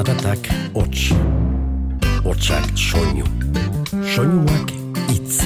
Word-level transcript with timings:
Zaratak 0.00 0.46
hots, 0.72 1.10
hotsak 2.24 2.70
soinu, 2.72 3.26
soinuak 4.08 4.70
itz. 5.12 5.42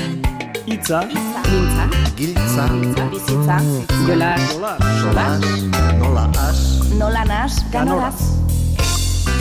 Itza, 0.71 1.01
Mintza, 1.11 1.87
Giltza, 2.15 2.67
bizitza, 3.11 3.57
jola, 4.07 4.31
sola, 5.01 5.27
nola 5.99 6.29
as, 6.45 6.63
nola 6.95 7.25
nas, 7.27 7.59
ganoraz. 7.75 8.15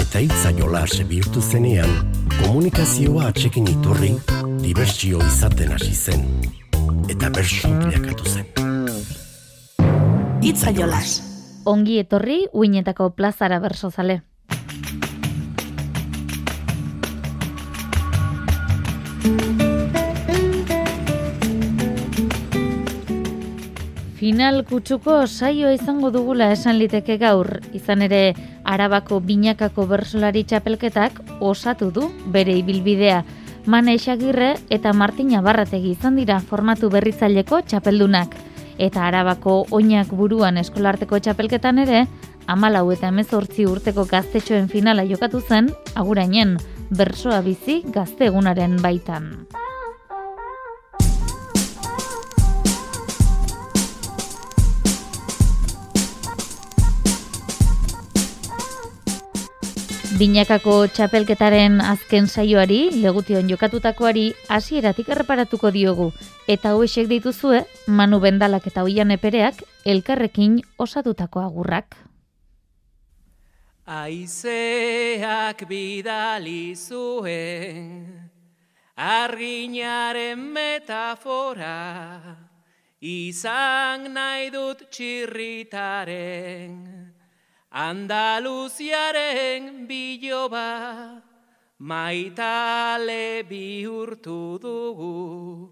Eta 0.02 0.18
hitza 0.18 0.50
jola 0.58 0.82
bihurtu 1.06 1.46
zenean, 1.46 1.94
komunikazioa 2.42 3.30
atxekin 3.30 3.70
iturri, 3.70 4.16
dibertsio 4.66 5.22
izaten 5.30 5.78
hasi 5.78 5.94
zen. 5.94 6.26
Eta 7.06 7.30
bersu 7.30 7.70
bilakatu 7.70 8.26
zen. 8.26 8.50
Itza 10.42 10.74
jolas. 10.74 11.22
Ongi 11.66 12.02
etorri 12.02 12.48
uinetako 12.52 13.12
plazara 13.14 13.60
bersozale. 13.60 14.24
Final 24.24 24.62
kutsuko 24.64 25.16
saioa 25.28 25.74
izango 25.76 26.08
dugula 26.16 26.46
esan 26.54 26.78
liteke 26.80 27.18
gaur, 27.20 27.58
izan 27.76 28.06
ere 28.06 28.20
Arabako 28.64 29.18
binakako 29.20 29.84
bersolari 29.90 30.46
txapelketak 30.48 31.18
osatu 31.44 31.90
du 31.92 32.06
bere 32.32 32.56
ibilbidea. 32.56 33.18
Mana 33.66 33.92
Isagirre 33.98 34.54
eta 34.72 34.94
Martina 34.94 35.42
Barrategi 35.44 35.92
izan 35.98 36.16
dira 36.16 36.38
formatu 36.40 36.88
berritzaileko 36.94 37.60
txapeldunak. 37.68 38.38
Eta 38.78 39.04
Arabako 39.10 39.58
oinak 39.76 40.16
buruan 40.16 40.62
eskolarteko 40.64 41.20
txapelketan 41.20 41.84
ere, 41.84 42.06
amalau 42.48 42.86
eta 42.96 43.12
emezortzi 43.12 43.68
urteko 43.68 44.08
gaztetxoen 44.08 44.72
finala 44.72 45.04
jokatu 45.04 45.44
zen, 45.44 45.68
agurainen, 46.00 46.56
bersoa 46.96 47.44
bizi 47.44 47.82
gazte 47.92 48.32
egunaren 48.32 48.80
baitan. 48.88 49.34
Binakako 60.24 60.88
txapelketaren 60.88 61.82
azken 61.84 62.30
saioari, 62.32 62.96
legution 63.04 63.50
jokatutakoari, 63.52 64.32
hasieratik 64.48 65.10
erreparatuko 65.12 65.68
diogu. 65.76 66.06
Eta 66.48 66.72
hoesek 66.78 67.10
dituzue, 67.10 67.60
Manu 67.92 68.22
Bendalak 68.24 68.70
eta 68.72 68.86
Oian 68.88 69.12
Epereak, 69.12 69.60
elkarrekin 69.84 70.64
osatutako 70.80 71.44
agurrak. 71.44 71.98
Aizeak 73.84 75.68
bidali 75.68 76.72
zuen, 76.72 78.32
arginaren 78.96 80.40
metafora, 80.56 81.76
izan 83.02 84.08
nahi 84.16 84.48
dut 84.56 84.88
txirritaren, 84.88 86.80
Andaluziaren 87.74 89.88
biloba, 89.88 91.24
maitale 91.80 93.42
bihurtu 93.50 94.60
dugu, 94.62 95.72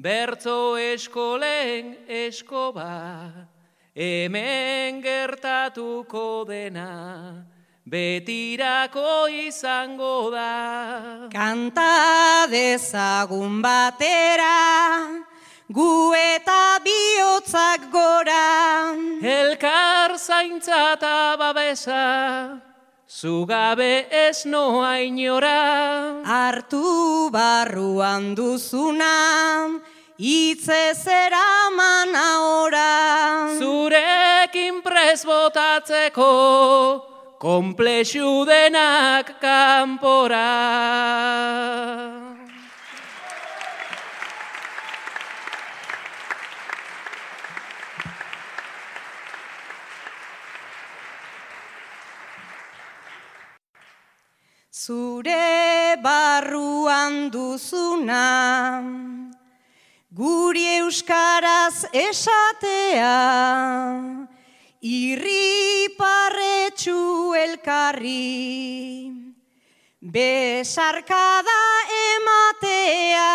bertzo 0.00 0.78
eskolen 0.80 2.08
eskoba, 2.08 3.48
hemen 3.94 5.02
gertatuko 5.04 6.48
dena, 6.48 7.44
betirako 7.84 9.28
izango 9.28 10.32
da. 10.32 11.28
Kanta 11.28 12.48
dezagun 12.48 13.60
batera, 13.60 15.20
gu 15.68 16.14
eta 16.14 16.78
bihotzak 16.84 17.90
gora. 17.90 18.94
Elkar 19.22 20.18
zaintza 20.18 20.94
eta 20.94 21.36
babesa, 21.38 22.60
zugabe 23.08 24.06
ez 24.10 24.46
noa 24.46 25.00
inora. 25.02 26.22
Artu 26.24 27.30
barruan 27.30 28.34
duzuna, 28.34 29.80
itze 30.18 30.94
zera 30.94 31.70
ora. 32.62 33.48
Zurekin 33.58 34.82
prez 34.82 35.24
botatzeko, 35.24 36.30
komplexu 37.38 38.44
denak 38.46 39.40
kanpora. 39.40 40.46
Zure 54.86 55.98
barruan 55.98 57.28
duzuna, 57.34 58.82
guri 60.14 60.62
euskaraz 60.78 61.90
esatea, 61.90 63.16
irri 64.90 65.90
parretxu 65.98 67.34
elkarri, 67.34 69.10
besarkada 70.14 71.60
ematea, 72.04 73.34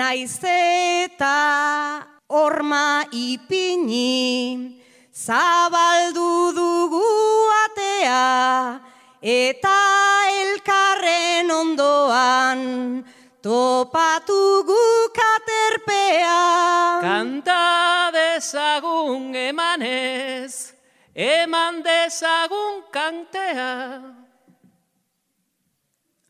naiz 0.00 0.38
eta 0.56 1.36
orma 2.40 3.04
ipini, 3.12 4.80
zabaldu 5.12 6.32
dugu 6.56 7.08
atea, 7.66 8.29
eta 9.22 9.78
elkarren 10.32 11.50
ondoan 11.50 13.04
topatu 13.42 14.64
katerpea. 15.12 17.00
Kanta 17.02 18.10
dezagun 18.12 19.34
emanez, 19.34 20.72
eman 21.14 21.82
dezagun 21.82 22.82
kantea. 22.90 24.00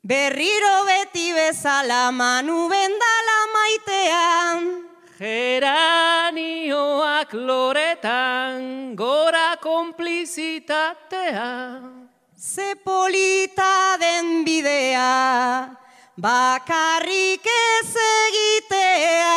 Berriro 0.03 0.85
beti 0.87 1.33
bezala 1.33 2.11
manu 2.11 2.69
bendala 2.69 3.47
maitean. 3.55 4.87
Geranioak 5.21 7.33
loretan, 7.35 8.97
gora 8.97 9.57
konplizitatea. 9.61 12.10
Ze 12.41 12.75
polita 12.83 13.99
den 14.01 14.47
bidea, 14.47 15.77
bakarrik 16.17 17.45
ez 17.45 17.93
egitea. 18.01 19.35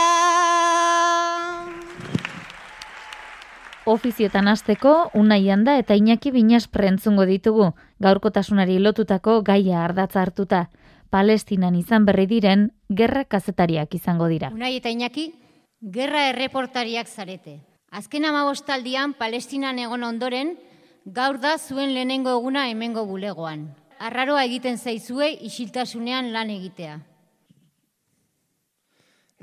Ofiziotan 3.84 4.48
hasteko 4.48 5.12
Unai 5.20 5.50
Anda 5.52 5.76
eta 5.84 6.00
Iñaki 6.00 6.32
Binas 6.32 6.70
prentzungo 6.70 7.28
ditugu, 7.28 7.74
gaurkotasunari 8.00 8.80
lotutako 8.80 9.42
gaia 9.44 9.84
ardatza 9.84 10.22
hartuta. 10.22 10.70
Palestinan 11.10 11.76
izan 11.76 12.06
berri 12.06 12.26
diren, 12.26 12.70
gerra 12.88 13.26
kazetariak 13.26 14.00
izango 14.00 14.32
dira. 14.32 14.56
Unai 14.56 14.78
eta 14.78 14.88
Iñaki, 14.88 15.34
gerra 15.82 16.30
erreportariak 16.30 17.12
zarete. 17.12 17.60
Azken 17.92 18.24
amabostaldian 18.24 19.12
Palestinan 19.20 19.84
egon 19.84 20.08
ondoren, 20.08 20.56
gaur 21.06 21.38
da 21.38 21.58
zuen 21.58 21.94
lehenengo 21.94 22.30
eguna 22.40 22.68
hemengo 22.70 23.06
bulegoan. 23.06 23.76
Arraroa 24.00 24.44
egiten 24.48 24.78
zaizue 24.78 25.30
isiltasunean 25.48 26.32
lan 26.32 26.50
egitea. 26.50 27.00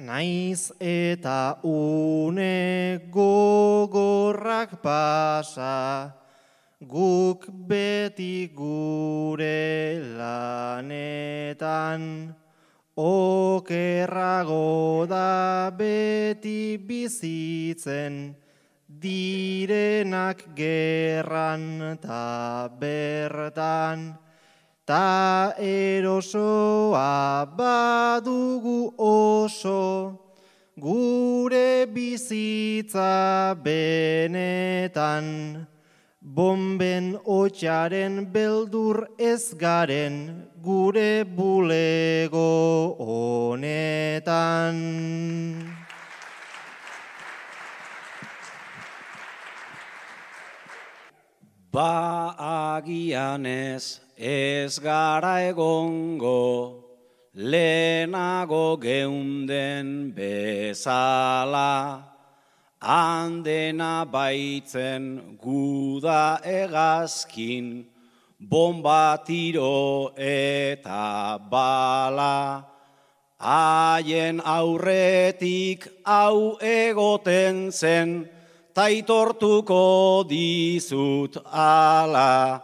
Naiz 0.01 0.73
eta 0.81 1.61
une 1.63 3.01
gogorrak 3.13 4.81
pasa, 4.83 6.15
guk 6.81 7.45
beti 7.69 8.49
gure 8.57 10.01
lanetan, 10.17 12.01
okerrago 12.97 14.57
da 15.09 15.71
beti 15.77 16.79
bizitzen, 16.81 18.35
direnak 19.01 20.45
gerran 20.55 21.97
ta 22.01 22.69
bertan, 22.69 24.19
ta 24.85 25.55
erosoa 25.57 27.49
badugu 27.57 28.93
oso, 28.99 30.21
gure 30.77 31.87
bizitza 31.89 33.57
benetan, 33.65 35.27
bomben 36.21 37.17
otxaren 37.25 38.29
beldur 38.33 39.09
ez 39.19 39.55
garen 39.57 40.45
gure 40.61 41.25
bulego 41.25 42.97
honetan. 43.01 44.77
Ba 51.73 52.35
agian 52.77 53.47
ez 53.47 54.01
ez 54.19 54.81
gara 54.83 55.39
egongo, 55.47 56.83
lehenago 57.33 58.77
geunden 58.77 60.13
bezala, 60.13 62.03
handena 62.83 64.05
baitzen 64.05 65.39
guda 65.39 66.41
egazkin, 66.43 67.87
bomba 68.41 69.23
tiro 69.25 70.11
eta 70.19 71.39
bala, 71.39 72.67
haien 73.39 74.43
aurretik 74.43 75.87
hau 76.05 76.59
egoten 76.59 77.71
zen, 77.71 78.29
taitortuko 78.81 80.25
dizut 80.25 81.37
ala, 81.45 82.57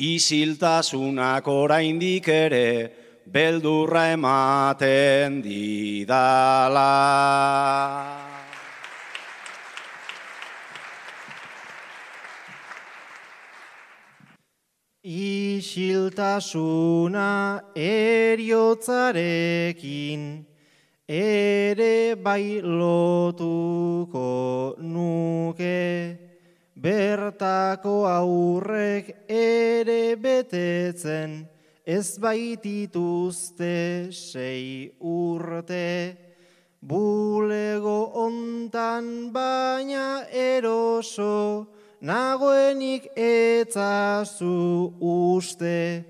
isiltasunak 0.00 1.44
oraindik 1.52 2.24
ere, 2.32 2.88
beldurra 3.28 4.08
ematen 4.14 5.44
didala. 5.44 6.88
Isiltasuna 15.60 17.28
eriotzarekin, 17.76 20.24
ere 21.10 22.14
bai 22.14 22.62
lotuko 22.62 24.26
nuke, 24.78 26.18
bertako 26.78 28.06
aurrek 28.06 29.26
ere 29.26 30.14
betetzen, 30.14 31.34
ez 31.82 32.14
baitituzte 32.22 33.74
sei 34.14 34.86
urte, 35.02 36.14
bulego 36.80 37.98
ontan 38.14 39.32
baina 39.34 40.30
eroso, 40.30 41.66
nagoenik 42.06 43.10
etzazu 43.18 44.94
uste, 45.02 46.06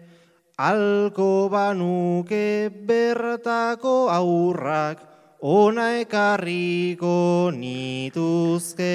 alko 0.60 1.48
banuke 1.48 2.68
bertako 2.68 4.10
aurrak, 4.12 5.00
ona 5.40 5.86
ekarriko 6.02 7.48
nituzke. 7.56 8.92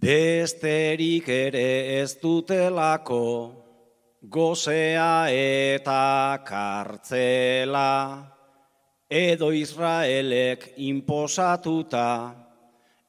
Besterik 0.00 1.28
ere 1.30 1.70
ez 2.00 2.18
dutelako, 2.18 3.22
gozea 4.26 5.30
eta 5.30 6.42
kartzela, 6.42 7.94
edo 9.06 9.52
Israelek 9.54 10.72
imposatuta, 10.90 12.49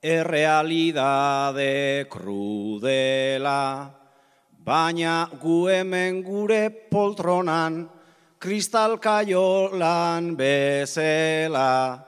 errealidade 0.04 2.06
krudela. 2.10 3.90
Baina 4.66 5.30
gu 5.42 5.68
hemen 5.68 6.24
gure 6.24 6.70
poltronan, 6.70 7.90
kristalkaiolan 8.40 10.38
bezela, 10.38 12.00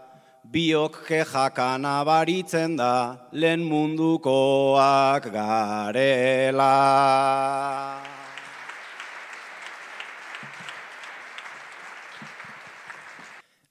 biok 0.46 1.06
kejakan 1.08 1.86
abaritzen 1.86 2.78
da, 2.78 3.18
lehen 3.32 3.64
mundukoak 3.66 5.32
garela. 5.34 6.74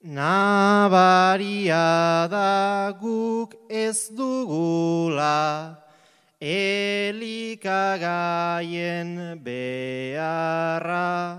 Nabaria 0.02 1.86
da 2.26 2.90
guk 2.98 3.54
ez 3.70 4.10
dugula, 4.10 5.78
elikagaien 6.42 9.38
beharra, 9.38 11.38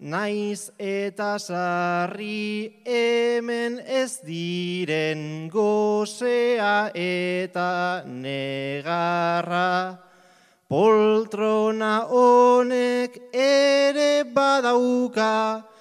naiz 0.00 0.68
eta 0.76 1.40
sarri 1.40 2.76
hemen 2.84 3.80
ez 3.80 4.20
diren 4.20 5.48
gozea 5.48 6.92
eta 6.92 8.04
negarra. 8.04 9.96
Poltrona 10.68 12.04
honek 12.12 13.16
ere 13.32 14.28
badauka, 14.28 15.72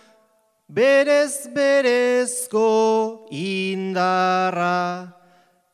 berez 0.73 1.45
berezko 1.53 3.29
indarra, 3.29 5.13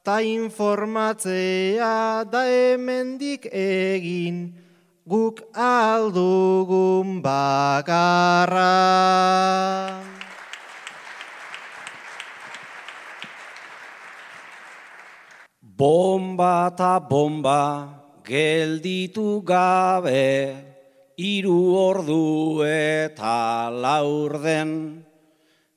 ta 0.04 0.20
informatzea 0.20 2.28
da 2.28 2.44
hemendik 2.44 3.48
egin, 3.48 4.60
guk 5.08 5.40
aldugun 5.56 7.24
bakarra. 7.24 8.76
Bomba 15.64 16.76
eta 16.76 17.00
bomba 17.00 17.88
gelditu 18.28 19.40
gabe, 19.48 20.69
iru 21.20 21.76
ordu 21.76 22.64
eta 22.64 23.68
laurden, 23.68 25.04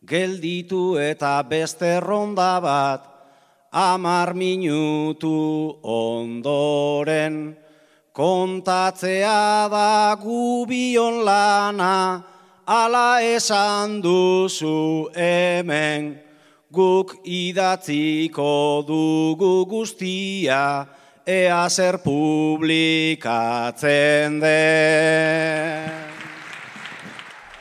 gelditu 0.06 0.94
eta 1.02 1.42
beste 1.42 1.98
ronda 1.98 2.60
bat, 2.62 3.02
amar 3.74 4.34
minutu 4.38 5.74
ondoren, 5.82 7.56
kontatzea 8.14 9.66
da 9.66 10.14
gubion 10.22 11.24
lana, 11.26 12.22
ala 12.62 13.18
esan 13.18 13.98
duzu 13.98 15.10
hemen, 15.10 16.20
guk 16.70 17.18
idatziko 17.26 18.86
dugu 18.86 19.66
guztia, 19.66 20.86
ea 21.26 21.68
zer 21.70 21.98
publikatzen 22.02 24.40
den. 24.40 25.90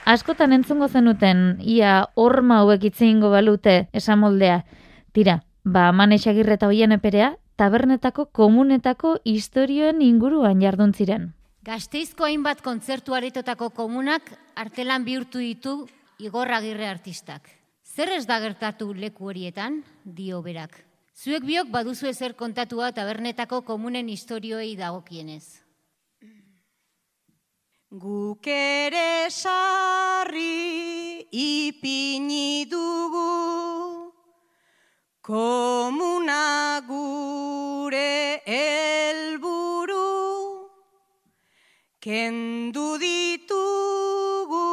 Askotan 0.06 0.53
entzungo 0.53 0.88
zenuten, 0.89 1.58
ia 1.62 2.08
horma 2.15 2.58
hauek 2.62 2.84
itzein 2.89 3.20
balute 3.22 3.88
esamoldea. 3.94 4.65
Tira, 5.13 5.44
ba, 5.63 5.91
manexagirre 5.91 6.53
eta 6.58 6.68
hoien 6.68 6.91
eperea, 6.91 7.36
tabernetako 7.56 8.25
komunetako 8.34 9.20
historioen 9.24 10.01
inguruan 10.01 10.62
jardun 10.62 10.94
ziren. 10.94 11.34
Gazteizko 11.63 12.25
hainbat 12.25 12.62
kontzertu 12.65 13.13
aretotako 13.13 13.70
komunak 13.70 14.22
artelan 14.56 15.06
bihurtu 15.06 15.38
ditu 15.38 15.88
igorragirre 16.18 16.88
artistak. 16.89 17.50
Zer 17.86 18.10
ez 18.18 18.25
da 18.25 18.39
gertatu 18.39 18.94
leku 18.94 19.30
horietan, 19.30 19.84
dio 20.03 20.41
berak. 20.41 20.91
Zuek 21.22 21.44
biok 21.46 21.68
baduzu 21.70 22.08
ezer 22.10 22.34
kontatua 22.34 22.88
tabernetako 22.98 23.60
komunen 23.62 24.08
historioei 24.10 24.72
dagokienez. 24.74 25.44
Guk 27.94 28.48
ere 28.50 29.30
sarri 29.30 31.22
ipini 31.30 32.66
dugu, 32.72 34.10
komuna 35.22 36.82
gure 36.90 38.42
helburu, 38.48 40.10
kendu 42.01 42.98
ditugu 43.06 44.66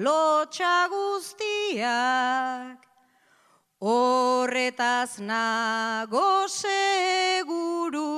lotxa 0.00 0.76
guztiak, 0.88 2.79
horretaz 3.80 5.18
nago 5.20 6.46
seguru, 6.48 8.12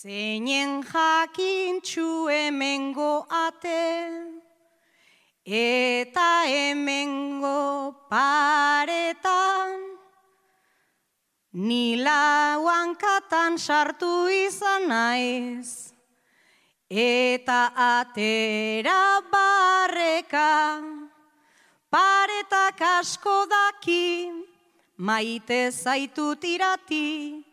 Zeinen 0.00 0.80
jakintxu 0.80 2.08
hemengo 2.32 3.26
ate, 3.28 3.84
eta 5.44 6.48
hemengo 6.48 7.92
paretan, 8.08 9.76
nila 11.52 12.56
huankatan 12.64 13.60
sartu 13.60 14.32
izan 14.32 14.88
naiz, 14.88 15.97
eta 16.90 17.72
atera 17.76 19.20
barreka, 19.30 20.80
paretak 21.92 22.80
asko 22.80 23.46
daki, 23.46 24.32
maite 24.96 25.70
zaitu 25.70 26.34
tirati, 26.40 27.44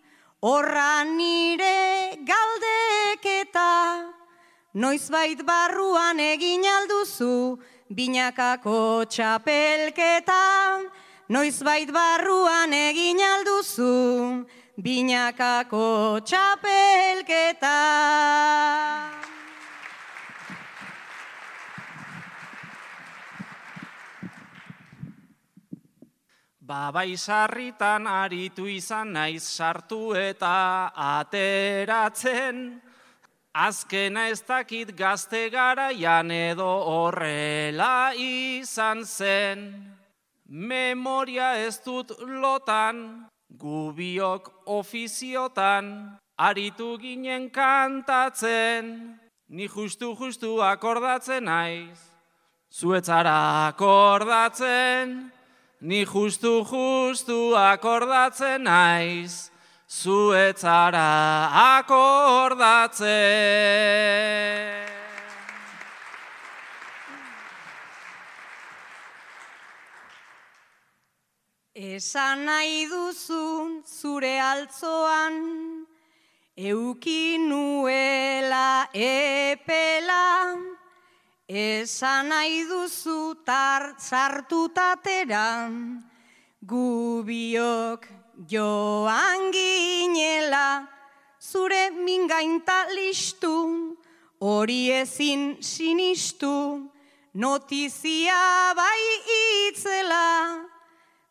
horra 0.42 1.04
nire 1.04 2.15
galdeketa, 2.24 4.08
noizbait 4.74 5.44
barruan 5.44 6.18
egin 6.20 6.63
alduzu, 6.63 7.60
binakako 7.92 9.04
txapelketa, 9.04 10.80
noizbait 11.27 11.92
barruan 11.92 12.72
egin 12.72 13.20
alduzu, 13.20 14.48
binakako 14.80 16.20
txapelketa. 16.24 17.75
Babai 26.65 27.13
sarritan 27.13 28.07
aritu 28.10 28.63
izan 28.65 29.12
naiz 29.13 29.43
sartu 29.43 30.15
eta 30.17 30.89
ateratzen, 30.98 32.62
azkena 33.53 34.24
ez 34.31 34.41
dakit 34.48 34.95
gazte 34.98 35.43
garaian 35.53 36.31
edo 36.31 36.72
horrela 36.89 38.13
izan 38.17 39.05
zen. 39.05 39.62
Memoria 40.50 41.51
ez 41.67 41.77
dut 41.86 42.15
lotan, 42.41 43.29
gubiok 43.50 44.50
ofiziotan, 44.65 46.17
aritu 46.38 46.98
ginen 46.98 47.51
kantatzen, 47.53 49.19
ni 49.50 49.69
justu-justu 49.69 50.57
akordatzen 50.65 51.45
naiz, 51.45 52.10
zuetzara 52.74 53.38
akordatzen, 53.69 55.35
ni 55.86 56.01
justu-justu 56.04 57.54
akordatzen 57.54 58.63
naiz, 58.65 59.51
zuetzara 59.86 61.06
akordatzen. 61.77 63.06
Esan 71.75 72.46
nahi 72.50 72.88
duzun 72.89 73.84
zure 73.86 74.39
altzoan, 74.42 75.36
euki 76.58 77.38
nuela 77.38 78.89
epela, 78.89 80.56
esan 81.47 82.29
nahi 82.29 82.65
duzu 82.65 83.45
tar 83.45 83.93
sartutatera, 83.97 85.69
gubiok 86.65 88.07
joan 88.47 89.51
ginela, 89.53 90.87
zure 91.39 91.91
mingainta 91.91 92.87
listu, 92.95 93.95
hori 94.41 94.91
ezin 94.91 95.57
sinistu, 95.61 96.89
notizia 97.33 98.73
bai 98.75 99.03
itzela, 99.69 100.65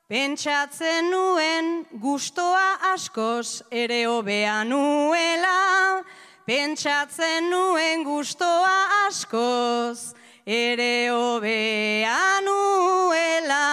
Pentsatzen 0.05 1.09
nuen 1.11 1.87
gustoa 1.97 2.93
askoz 2.93 3.65
ere 3.73 4.05
hobea 4.05 4.59
nuela, 4.69 6.05
pentsatzen 6.47 7.49
nuen 7.51 8.05
gustoa 8.05 9.07
askoz 9.07 10.15
ere 10.47 11.09
hobea 11.09 12.41
nuela. 12.45 13.65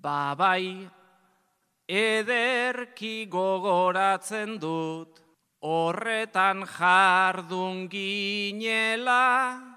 Babai, 0.00 0.88
ederki 1.86 3.26
gogoratzen 3.28 4.56
dut, 4.56 5.20
horretan 5.60 6.64
jardun 6.64 7.84
ginela, 7.92 9.69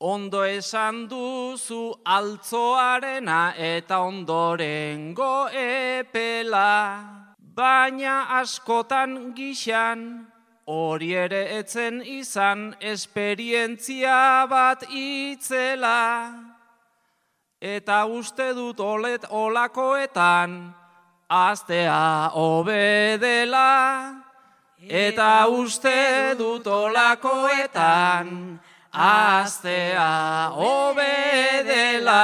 ondo 0.00 0.44
esan 0.44 1.08
duzu 1.08 1.94
altzoarena 2.04 3.54
eta 3.56 3.98
ondorengo 3.98 5.48
epela, 5.50 7.34
baina 7.38 8.40
askotan 8.40 9.34
gixan, 9.36 10.26
hori 10.66 11.12
ere 11.14 11.58
etzen 11.58 12.02
izan 12.02 12.74
esperientzia 12.80 14.46
bat 14.50 14.84
itzela, 14.90 16.32
eta 17.60 18.04
uste 18.06 18.52
dut 18.54 18.80
olet 18.80 19.24
olakoetan, 19.30 20.74
astea 21.28 22.30
obedela, 22.34 24.24
Eta 24.84 25.46
uste 25.48 26.34
dut 26.36 26.66
olakoetan, 26.66 28.60
aztea 28.94 30.52
obedela. 30.54 32.22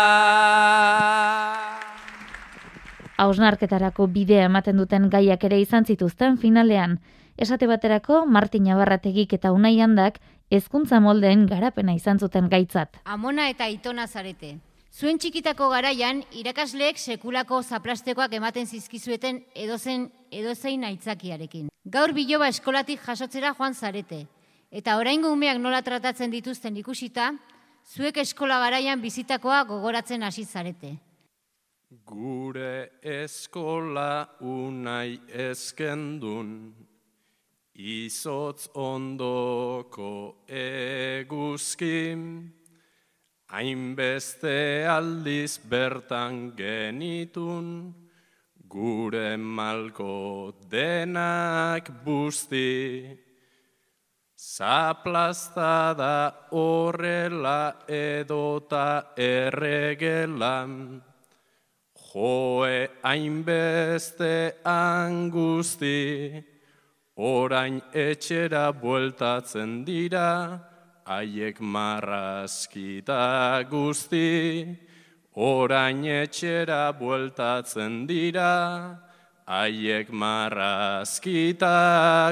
Hausnarketarako 3.19 4.07
bidea 4.07 4.47
ematen 4.47 4.79
duten 4.79 5.11
gaiak 5.11 5.45
ere 5.45 5.59
izan 5.61 5.85
zituzten 5.85 6.39
finalean. 6.39 7.01
Esate 7.37 7.67
baterako 7.67 8.25
Martin 8.27 8.71
Abarrategik 8.71 9.33
eta 9.33 9.53
Unai 9.53 9.81
Handak 9.81 10.21
hezkuntza 10.51 11.01
moldeen 11.01 11.47
garapena 11.47 11.95
izan 11.95 12.19
zuten 12.19 12.49
gaitzat. 12.49 13.01
Amona 13.05 13.49
eta 13.51 13.69
itona 13.69 14.07
zarete. 14.07 14.59
Zuen 14.91 15.19
txikitako 15.23 15.69
garaian, 15.71 16.25
irakasleek 16.35 16.99
sekulako 16.99 17.63
zaplastekoak 17.63 18.33
ematen 18.35 18.67
zizkizueten 18.67 19.45
edozen 19.55 20.11
edozein 20.31 20.85
aitzakiarekin. 20.85 21.69
Gaur 21.85 22.13
biloba 22.13 22.49
eskolatik 22.51 23.01
jasotzera 23.07 23.55
joan 23.59 23.75
zarete, 23.75 24.27
eta 24.71 24.97
oraingo 24.97 25.33
umeak 25.35 25.59
nola 25.59 25.83
tratatzen 25.83 26.31
dituzten 26.31 26.77
ikusita, 26.79 27.33
zuek 27.85 28.23
eskola 28.23 28.61
garaian 28.63 29.01
bizitakoa 29.03 29.65
gogoratzen 29.65 30.23
hasi 30.23 30.45
zarete. 30.45 30.95
Gure 32.07 33.01
eskola 33.03 34.37
unai 34.47 35.19
ezkendun, 35.51 36.53
izotz 37.75 38.69
ondoko 38.79 40.45
eguzkin, 40.47 42.23
hainbeste 43.51 44.87
aldiz 44.87 45.59
bertan 45.71 46.53
genitun, 46.55 47.91
gure 48.71 49.37
malko 49.37 50.53
denak 50.71 51.91
busti. 52.05 53.30
Zaplazta 54.41 55.93
da 55.95 56.33
horrela 56.51 57.75
edota 57.87 59.13
erregelan, 59.15 61.03
joe 61.93 62.89
hainbeste 63.05 64.55
angusti, 64.65 66.43
orain 67.19 67.83
etxera 67.93 68.73
bueltatzen 68.73 69.85
dira, 69.85 70.59
haiek 71.05 71.61
marraskita 71.61 73.21
guzti, 73.69 74.79
orain 75.37 76.01
etxera 76.07 76.97
bueltatzen 76.97 78.07
dira, 78.09 78.55
haiek 79.45 80.09
marrazkita 80.09 81.77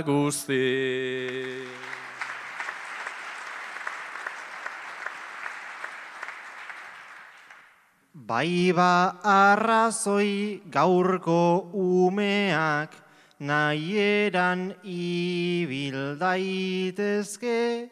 guzti. 0.09 1.88
Bai 8.29 8.77
ba 8.77 9.17
arrazoi 9.25 10.61
gaurko 10.69 11.73
umeak 11.73 12.93
nahieran 13.41 14.77
ibil 14.85 16.19
daitezke. 16.21 17.89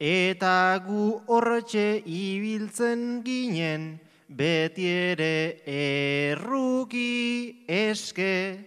Eta 0.00 0.74
gu 0.82 1.22
hortxe 1.30 2.02
ibiltzen 2.02 3.22
ginen 3.22 4.00
beti 4.26 4.90
ere 4.90 5.62
erruki 5.62 7.62
eske. 7.68 8.66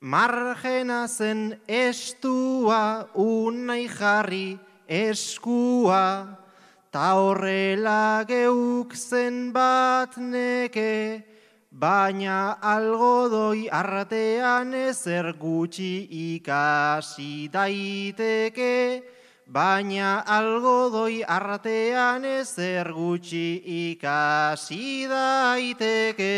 Margena 0.00 1.06
zen 1.08 1.56
estua 1.64 3.08
unai 3.16 3.88
jarri 3.88 4.58
eskua 4.84 6.44
Ta 6.92 7.14
horrela 7.18 8.24
geuk 8.28 8.94
zen 8.94 9.52
bat 9.52 10.16
neke, 10.16 11.24
baina 11.70 12.56
algodoi 12.62 13.68
artean 13.68 14.72
ezer 14.74 15.32
gutxi 15.40 16.08
ikasi 16.38 17.48
daiteke, 17.52 19.02
baina 19.46 20.22
algodoi 20.38 21.22
artean 21.22 22.24
ezer 22.24 22.92
gutxi 22.94 23.62
ikasi 23.92 25.06
daiteke. 25.10 26.34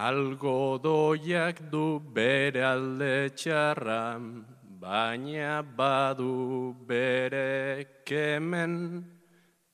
Algodoiak 0.00 1.58
du 1.70 2.00
bere 2.00 2.62
alde 2.64 3.28
txarra, 3.36 4.16
baina 4.80 5.60
badu 5.60 6.72
bere 6.88 7.84
kemen, 8.08 9.04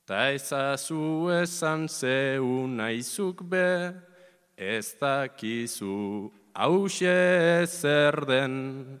ta 0.05 0.33
ezazu 0.35 1.31
esan 1.31 1.87
zeu 1.87 2.67
naizuk 2.67 3.45
be, 3.47 3.93
ez 4.57 4.99
dakizu 4.99 6.27
hause 6.53 7.63
zer 7.65 8.25
den. 8.27 8.99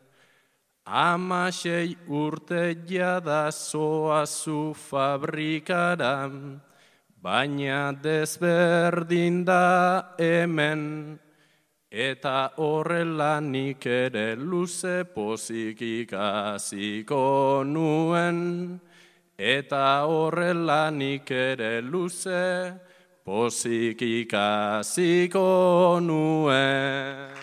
Amasei 0.87 1.97
urte 2.07 2.71
jada 2.87 3.51
zoazu 3.51 4.71
fabrikaran, 4.71 6.61
baina 7.21 7.93
desberdin 8.01 9.43
da 9.45 10.15
hemen, 10.17 11.19
eta 11.91 12.51
horrela 12.57 13.39
nik 13.41 13.85
ere 13.85 14.35
luze 14.35 15.03
pozik 15.15 15.81
ikasiko 15.81 17.63
nuen, 17.65 18.79
eta 19.37 20.05
horrela 20.05 20.91
nik 20.91 21.31
ere 21.31 21.81
luze 21.81 22.73
pozik 23.25 24.01
ikasiko 24.01 25.49
nuen. 26.01 27.36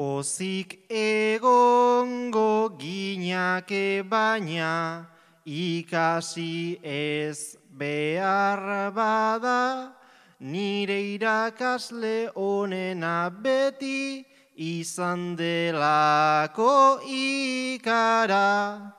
Pozik 0.00 0.78
egongo 0.88 2.72
ginake 2.80 4.00
baina 4.08 5.04
ikasi 5.44 6.80
ez 6.82 7.58
behar 7.76 8.92
bada 8.96 9.92
nire 10.40 10.96
irakasle 11.18 12.32
onena 12.34 13.28
beti 13.28 14.24
izan 14.56 15.36
delako 15.36 17.04
ikara. 17.04 18.94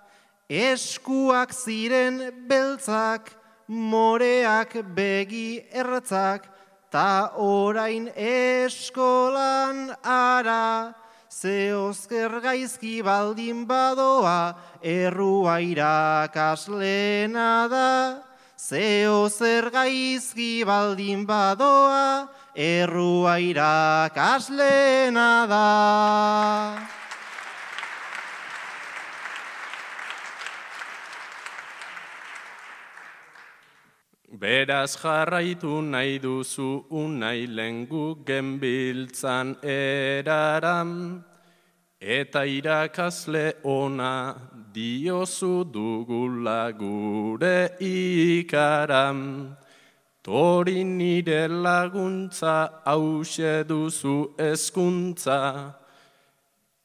Eskuak 0.48 1.50
ziren 1.50 2.46
beltzak 2.48 3.34
moreak 3.68 4.78
begi 4.94 5.66
ertzak 5.74 6.46
ta 6.91 7.32
orain 7.39 8.12
eskolan 8.15 9.95
ara, 10.04 10.93
ze 11.30 11.71
gaizki 12.43 13.01
baldin 13.01 13.65
badoa, 13.65 14.54
errua 14.84 15.62
irakaslena 15.62 17.67
da. 17.69 18.21
Ze 18.58 19.08
ozer 19.10 19.71
gaizki 19.71 20.65
baldin 20.65 21.25
badoa, 21.25 22.27
errua 22.54 23.39
irakaslena 23.39 25.47
da. 25.47 27.01
Beraz 34.41 34.97
jarraitu 34.97 35.84
nahi 35.86 36.17
duzu 36.17 36.86
unai 36.89 37.45
lengu 37.45 38.25
genbiltzan 38.25 39.54
eraram, 39.62 41.23
eta 42.01 42.41
irakasle 42.49 43.62
ona 43.63 44.34
diozu 44.73 45.63
dugula 45.71 46.73
gure 46.75 47.77
ikaram. 47.80 49.56
Tori 50.23 50.84
nire 50.86 51.47
laguntza 51.47 52.82
hause 52.84 53.63
duzu 53.63 54.34
eskuntza, 54.39 55.75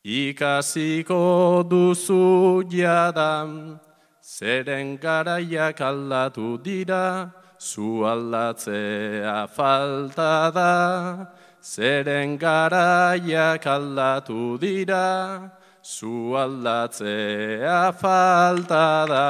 ikasiko 0.05 1.65
duzu 1.65 2.69
jadam, 2.69 3.81
zeren 4.21 4.99
garaiak 4.99 5.81
aldatu 5.81 6.63
dira, 6.63 7.33
zu 7.59 8.05
aldatzea 8.05 9.49
falta 9.49 10.51
da, 10.53 11.27
zeren 11.63 12.39
garaiak 12.39 13.65
aldatu 13.67 14.59
dira, 14.59 15.51
zu 15.83 16.37
aldatzea 16.37 17.93
falta 17.93 19.07
da. 19.09 19.27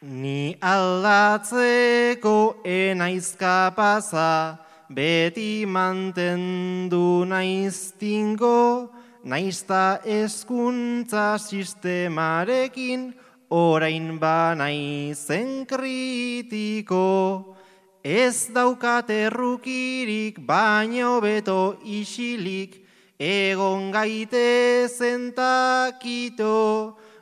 Ni 0.00 0.56
aldatzeko 0.62 2.36
enaizka 2.64 3.74
pasa, 3.76 4.58
beti 4.88 5.66
mantendu 5.66 7.26
naiztingo, 7.26 8.97
naizta 9.24 10.00
eskuntza 10.04 11.38
sistemarekin 11.38 13.14
orain 13.50 14.18
banai 14.18 15.14
zen 15.14 15.66
kritiko, 15.66 17.56
ez 18.04 18.48
daukat 18.54 19.10
errukirik, 19.10 20.38
baino 20.46 21.20
beto 21.20 21.78
isilik, 21.84 22.76
egon 23.18 23.90
gaite 23.90 24.86
zentakito, 24.88 26.56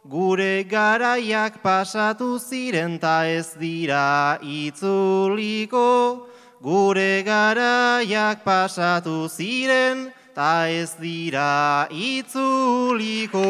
gure 0.07 0.65
garaiak 0.69 1.63
pasatu 1.63 2.39
ziren 2.39 2.99
ta 2.99 3.27
ez 3.27 3.55
dira 3.59 4.39
itzuliko, 4.43 6.29
gure 6.63 7.23
garaiak 7.23 8.45
pasatu 8.45 9.29
ziren 9.29 10.13
ta 10.37 10.69
ez 10.69 10.93
dira 11.01 11.89
itzuliko. 11.89 13.45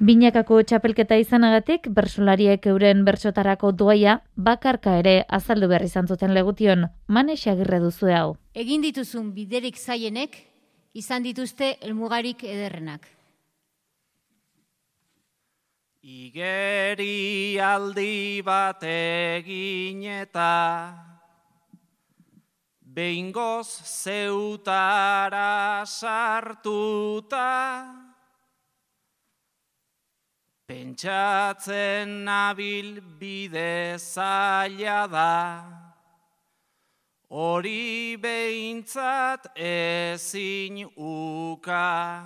Binakako 0.00 0.62
txapelketa 0.62 1.18
izanagatik, 1.20 1.90
bersolariek 1.92 2.64
euren 2.70 3.02
bertsotarako 3.04 3.72
doaia 3.76 4.14
bakarka 4.48 4.94
ere 5.02 5.26
azaldu 5.28 5.68
behar 5.68 5.84
izan 5.84 6.08
zuten 6.08 6.32
legution, 6.32 6.86
manex 7.06 7.44
agirre 7.52 7.82
duzu 7.82 8.08
hau. 8.14 8.30
Egin 8.54 8.80
dituzun 8.86 9.34
biderik 9.34 9.76
zaienek, 9.76 10.38
izan 10.94 11.26
dituzte 11.26 11.74
elmugarik 11.82 12.46
ederrenak. 12.46 13.10
Igeri 16.00 17.58
aldi 17.60 18.40
bat 18.46 18.86
egin 18.88 20.06
eta 20.22 21.07
behingoz 22.98 23.70
zeutara 23.86 25.86
sartuta 25.86 27.46
Pentsatzen 30.68 32.28
nabil 32.28 33.00
bide 33.18 33.96
zaila 33.96 35.08
da, 35.08 35.64
hori 37.30 38.18
behintzat 38.20 39.48
ezin 39.56 40.84
uka. 40.92 42.20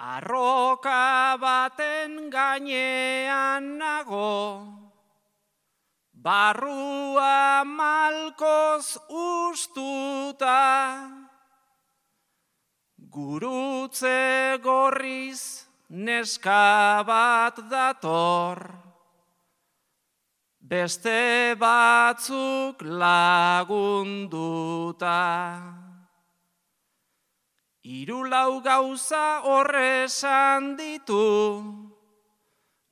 Arroka 0.00 1.38
baten 1.38 2.28
gainean 2.28 3.78
nago, 3.78 4.81
barrua 6.22 7.64
malkoz 7.66 8.98
ustuta. 9.10 10.62
Gurutze 13.10 14.58
gorriz 14.62 15.66
neska 15.90 17.02
bat 17.04 17.58
dator, 17.68 18.58
beste 20.60 21.54
batzuk 21.58 22.82
lagunduta. 23.02 24.30
Hiru 27.82 28.30
lau 28.30 28.62
gauza 28.62 29.42
horresan 29.42 30.76
ditu, 30.78 31.91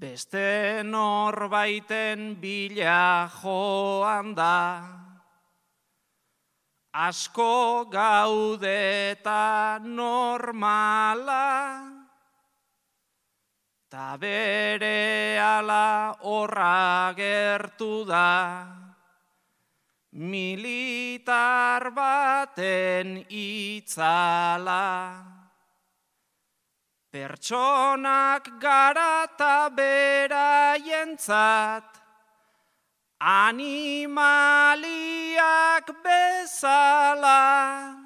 Beste 0.00 0.80
norbaiten 0.80 2.40
bila 2.40 3.28
joan 3.28 4.32
da, 4.32 4.80
asko 6.96 7.84
gaudeta 7.92 9.76
normala, 9.84 11.44
ta 13.90 14.16
bere 14.16 15.36
ala 15.36 16.16
horra 16.24 17.12
gertu 17.12 18.08
da, 18.08 18.64
militar 20.16 21.92
baten 21.92 23.20
itzala. 23.28 24.80
Pertsonak 27.10 28.62
gara 28.62 29.26
ta 29.34 29.66
beraientzat, 29.66 31.82
animaliak 33.18 35.90
bezala. 36.06 37.98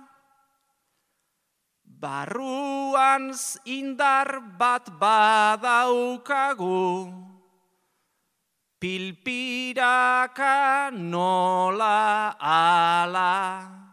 Barruan 1.84 3.36
indar 3.68 4.40
bat 4.56 4.88
badaukagu, 4.96 7.12
pilpiraka 8.80 10.88
nola 10.96 12.32
ala. 12.40 13.83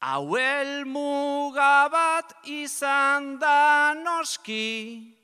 Hauel 0.00 0.84
mugabat 0.86 2.30
izan 2.46 3.38
da 3.40 3.94
noski, 3.98 5.14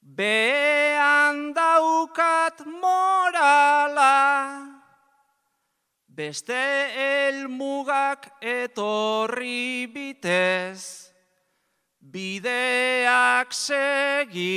Bean 0.00 1.52
daukat 1.52 2.62
morala, 2.66 4.62
beste 6.06 6.54
elmugak 6.94 8.30
etorri 8.38 9.86
bitez, 9.90 11.10
bideak 11.98 13.50
segidezala. 13.50 14.52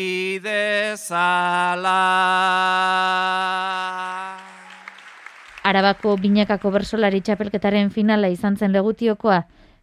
Arabako 5.66 6.12
binakako 6.22 6.70
bersolari 6.76 7.24
txapelketaren 7.26 7.88
finala 7.90 8.30
izan 8.30 8.54
zen 8.54 8.70
legutiokoa, 8.76 9.40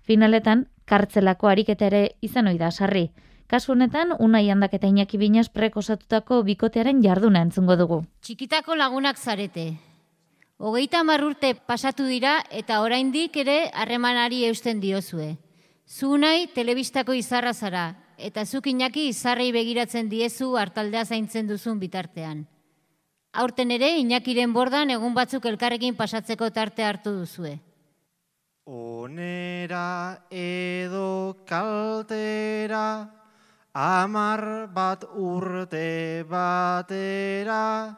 finaletan 0.06 0.68
kartzelako 0.86 1.48
ariketa 1.50 1.88
ere 1.88 2.02
izan 2.22 2.46
oida 2.46 2.70
sarri. 2.70 3.08
Kasu 3.50 3.72
honetan, 3.74 4.14
unai 4.22 4.44
handak 4.54 4.76
eta 4.78 4.86
inaki 4.86 5.18
binaz 5.18 5.48
prekosatutako 5.50 6.38
bikotearen 6.46 7.02
jarduna 7.02 7.42
entzungo 7.42 7.76
dugu. 7.76 7.98
Txikitako 8.22 8.78
lagunak 8.78 9.18
zarete. 9.18 9.66
Hogeita 10.62 11.02
marrurte 11.02 11.56
pasatu 11.66 12.06
dira 12.06 12.36
eta 12.62 12.78
oraindik 12.86 13.36
ere 13.42 13.58
harremanari 13.74 14.44
eusten 14.46 14.78
diozue. 14.80 15.34
Zu 15.84 16.14
nahi 16.16 16.46
telebistako 16.54 17.18
izarra 17.18 17.52
zara 17.52 17.84
eta 18.22 18.46
zuk 18.46 18.70
inaki 18.70 19.08
izarrei 19.10 19.50
begiratzen 19.50 20.08
diezu 20.08 20.54
hartaldea 20.56 21.04
zaintzen 21.04 21.50
duzun 21.50 21.82
bitartean. 21.82 22.46
Aurten 23.32 23.70
ere, 23.72 23.94
inakiren 23.96 24.52
bordan 24.52 24.90
egun 24.92 25.14
batzuk 25.16 25.46
elkarrekin 25.48 25.94
pasatzeko 25.96 26.50
tarte 26.52 26.84
hartu 26.84 27.14
duzue. 27.16 27.54
Onera 28.68 30.20
edo 30.28 31.38
kaltera, 31.48 33.08
Amar 33.72 34.68
bat 34.68 35.06
urte 35.16 36.22
batera, 36.28 37.96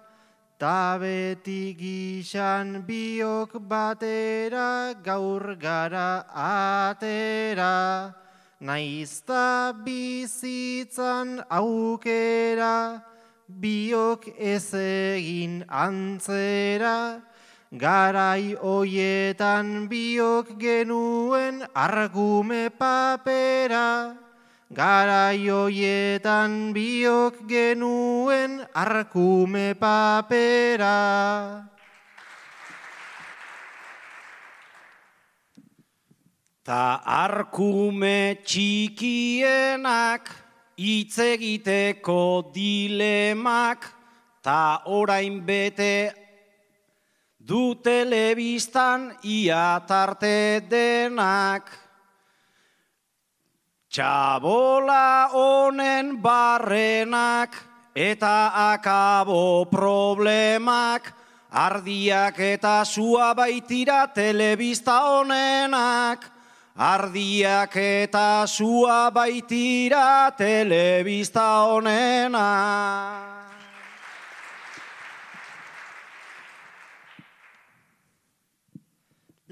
ta 0.57 0.99
beti 1.03 1.75
gixan 1.75 2.85
biok 2.87 3.59
batera, 3.59 4.95
gaur 5.03 5.57
gara 5.59 6.25
atera. 6.31 8.15
Naizta 8.61 9.75
bizitzan 9.85 11.43
aukera, 11.51 13.03
biok 13.49 14.29
ez 14.39 14.75
egin 14.75 15.65
antzera, 15.69 17.21
garai 17.71 18.55
hoietan 18.55 19.89
biok 19.89 20.59
genuen 20.59 21.67
argume 21.75 22.71
papera. 22.71 24.17
Garaioietan 24.75 26.75
biok 26.75 27.45
genuen 27.47 28.65
arkume 28.75 29.75
papera. 29.79 30.99
Ta 36.65 36.99
arkume 37.05 38.41
txikienak 38.43 40.44
hitz 40.77 41.19
egiteko 41.19 42.51
dilemak, 42.55 43.87
ta 44.43 44.83
orain 44.87 45.41
bete 45.47 46.13
du 47.39 47.75
telebistan 47.77 49.13
ia 49.23 49.81
tarte 49.87 50.65
denak. 50.69 51.71
Txabola 53.95 55.31
honen 55.31 56.17
barrenak 56.19 57.55
eta 57.95 58.51
akabo 58.75 59.71
problemak, 59.71 61.13
ardiak 61.55 62.41
eta 62.43 62.83
sua 62.85 63.31
baitira 63.39 64.09
telebista 64.11 64.99
honenak. 65.15 66.34
Ardiak 66.75 67.77
eta 67.79 68.43
sua 68.51 69.07
baitira 69.15 70.35
telebista 70.35 71.71
honenak. 71.71 72.35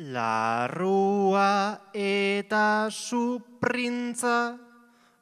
Larrua 0.03 1.79
eta 1.95 2.91
suprintza, 2.91 4.59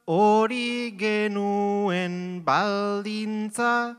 hori 0.09 0.97
genuen 0.97 2.41
baldintza, 2.41 3.93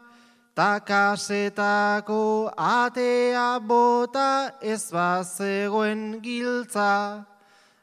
takasetako 0.59 2.51
atea 2.59 3.61
bota 3.63 4.59
ez 4.61 4.91
bazegoen 4.91 6.19
giltza, 6.19 7.31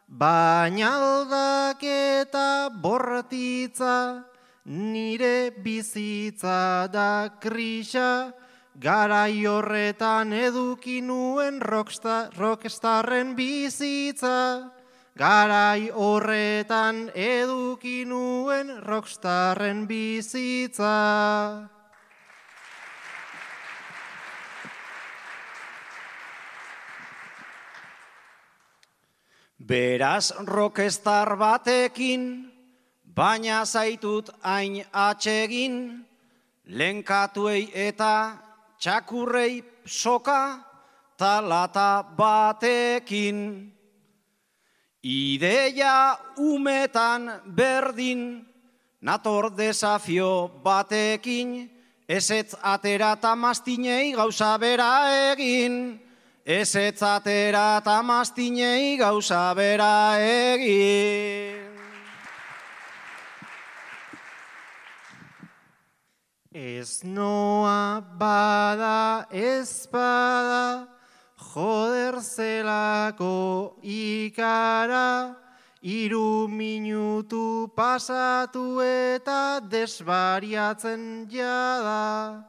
baina 0.10 0.92
aldaketa 0.98 2.70
bortitza, 2.82 4.26
nire 4.66 5.52
bizitza 5.64 6.90
da 6.92 7.30
krisa, 7.40 8.34
Garai 8.80 9.44
horretan 9.44 10.32
eduki 10.32 11.02
nuen 11.04 11.60
rockstar, 11.60 12.30
rockstarren 12.40 13.34
bizitza. 13.36 14.72
Garai 15.20 15.90
horretan 15.92 17.10
eduki 17.12 18.06
nuen 18.08 18.72
rockstarren 18.86 19.84
bizitza. 19.90 20.96
Beraz 29.60 30.32
rockstar 30.48 31.36
batekin, 31.36 32.48
baina 33.04 33.66
zaitut 33.66 34.30
hain 34.42 34.86
atsegin, 34.94 36.06
lenkatuei 36.66 37.68
eta 37.74 38.40
txakurrei 38.80 39.64
soka 39.86 40.64
talata 41.18 42.04
batekin. 42.16 43.68
Ideia 45.04 46.18
umetan 46.38 47.42
berdin, 47.44 48.46
nator 49.02 49.52
desafio 49.52 50.48
batekin, 50.64 51.68
ezetz 52.08 52.56
atera 52.64 53.16
tamastinei 53.20 54.16
gauza 54.16 54.58
bera 54.58 54.92
egin. 55.34 56.00
Ezetz 56.50 57.04
atera 57.06 57.78
tamastinei 57.86 58.98
gauza 58.98 59.54
bera 59.54 60.18
egin. 60.18 61.70
Ez 66.50 67.04
noa 67.06 68.02
bada 68.18 69.28
ez 69.30 69.86
bada, 69.94 70.90
joder 71.54 72.18
zelako 72.18 73.78
ikara, 73.86 75.38
iru 75.86 76.50
minutu 76.50 77.70
pasatu 77.78 78.82
eta 78.82 79.62
desbariatzen 79.62 81.30
jada. 81.30 82.42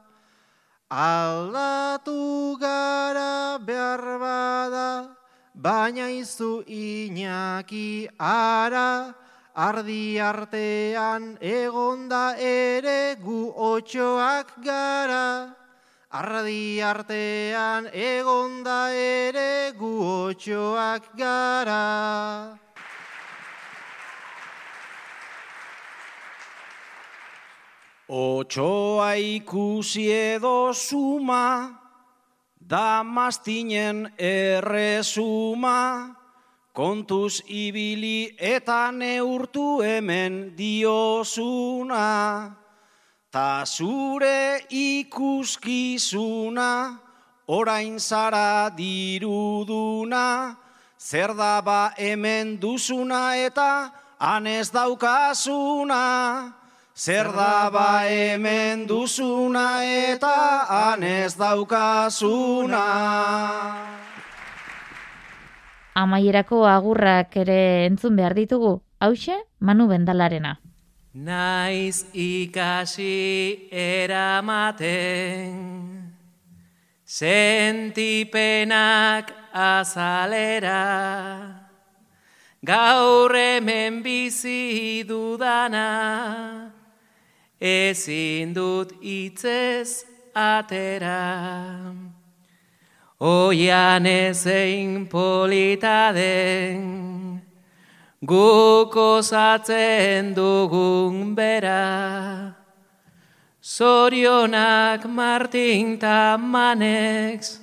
Aldatu 0.91 2.59
gara 2.59 3.57
behar 3.65 4.19
bada, 4.19 5.15
baina 5.55 6.11
izu 6.11 6.65
inaki 6.67 8.09
ara, 8.19 9.15
ardi 9.55 10.19
artean 10.19 11.37
egonda 11.39 12.35
ere 12.35 13.15
gu 13.23 13.53
otxoak 13.55 14.51
gara. 14.61 15.55
Ardi 16.11 16.83
artean 16.83 17.87
egonda 17.87 18.91
ere 18.91 19.71
gu 19.71 19.93
otxoak 20.27 21.15
gara. 21.15 22.59
Otxoa 28.11 29.15
ikusi 29.15 30.11
edo 30.11 30.75
suma, 30.75 31.71
da 32.59 33.07
mastinen 33.07 34.11
erresuma, 34.19 36.11
kontuz 36.75 37.39
ibili 37.47 38.35
eta 38.35 38.91
neurtu 38.91 39.79
hemen 39.79 40.51
diosuna. 40.57 42.51
Ta 43.31 43.63
zure 43.65 44.59
ikuskizuna, 44.67 46.67
orain 47.47 47.95
zara 47.95 48.67
diruduna, 48.75 50.57
zer 50.99 51.31
da 51.33 51.61
ba 51.63 51.93
hemen 51.95 52.59
duzuna 52.59 53.39
eta 53.39 53.87
anez 54.19 54.67
daukazuna. 54.67 56.59
Zer 56.95 57.31
da 57.31 57.69
ba 57.71 58.03
hemen 58.05 58.87
duzuna 58.87 59.83
eta 59.85 60.67
anez 60.91 61.37
daukazuna. 61.39 62.83
Amaierako 65.95 66.67
agurrak 66.67 67.35
ere 67.35 67.85
entzun 67.85 68.15
behar 68.15 68.33
ditugu, 68.35 68.81
hause 68.99 69.35
Manu 69.59 69.87
Bendalarena. 69.87 70.59
Naiz 71.13 72.05
ikasi 72.15 73.67
eramaten, 73.71 75.57
sentipenak 77.03 78.71
azalera, 79.51 80.79
gaur 82.63 83.35
hemen 83.35 83.99
bizi 84.03 85.03
dudana, 85.03 86.70
ezin 87.61 88.53
dut 88.53 88.91
itzez 89.01 90.03
atera. 90.33 91.93
Oian 93.19 94.05
ezein 94.05 95.05
polita 95.05 96.11
den, 96.11 97.39
guk 98.25 98.95
osatzen 98.95 100.33
dugun 100.33 101.35
bera. 101.35 102.55
Zorionak 103.61 105.05
Martin 105.05 105.99
Tamanex, 105.99 107.59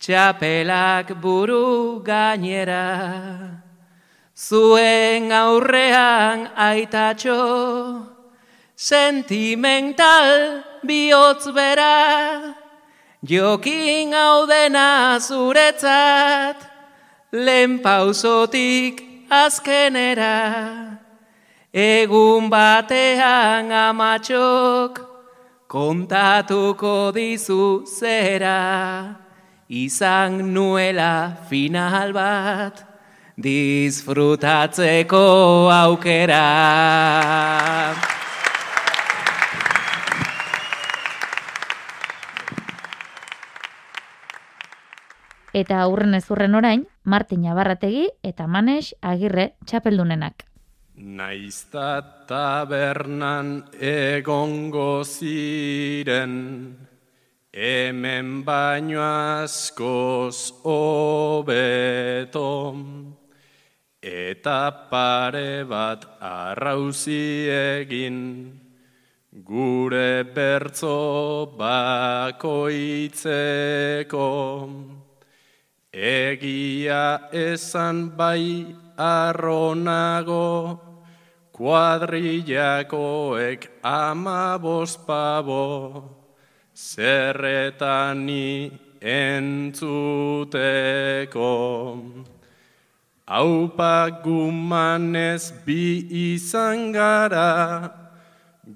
txapelak 0.00 1.14
buru 1.22 2.02
gainera. 2.02 3.62
Zuen 4.34 5.30
aurrean 5.30 6.50
aitatxo, 6.58 8.15
sentimental 8.76 10.62
bihotz 10.84 11.48
bera. 11.54 12.54
Jokin 13.24 14.12
hau 14.12 14.46
dena 14.46 15.18
zuretzat, 15.18 16.56
lehen 17.32 17.80
pausotik 17.80 19.02
azkenera. 19.30 20.98
Egun 21.72 22.50
batean 22.50 23.72
amatxok, 23.72 25.00
kontatuko 25.66 27.12
dizu 27.16 27.84
zera. 27.86 29.16
Izan 29.68 30.54
nuela 30.54 31.36
final 31.48 32.12
bat, 32.12 32.84
disfrutatzeko 33.36 35.26
aukera. 35.72 36.46
Eta 45.56 45.78
aurren 45.80 46.12
ez 46.12 46.26
urren 46.28 46.52
orain, 46.58 46.82
Martin 47.08 47.46
Abarrategi 47.48 48.02
eta 48.28 48.44
Manes 48.44 48.92
Agirre 49.00 49.56
txapeldunenak. 49.64 50.44
Naizta 50.96 52.02
tabernan 52.28 53.64
egongo 53.80 55.00
ziren, 55.04 56.34
hemen 57.56 58.44
baino 58.44 59.00
askoz 59.00 60.52
hobeto, 60.68 62.50
eta 64.02 64.60
pare 64.92 65.64
bat 65.72 66.04
arrauzi 66.20 67.48
egin, 67.56 68.20
gure 69.48 70.24
bertzo 70.36 71.48
bakoitzeko. 71.56 72.60
Egia 75.96 77.32
esan 77.32 78.12
bai 78.18 78.66
arronago, 79.00 80.76
kuadrillakoek 81.56 83.64
ama 83.82 84.58
pabo, 85.06 86.04
zerretani 86.76 88.70
entzuteko. 89.00 89.72
Aupa 93.26 94.20
gumanez 94.22 95.50
bi 95.64 96.04
izan 96.36 96.92
gara, 96.92 97.90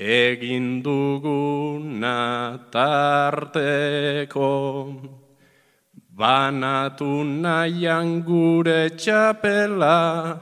egin 0.00 0.82
duguna 0.82 2.56
tarteko. 2.72 4.48
Banatu 6.16 7.28
nahian 7.28 8.24
gure 8.24 8.88
txapela, 8.96 10.40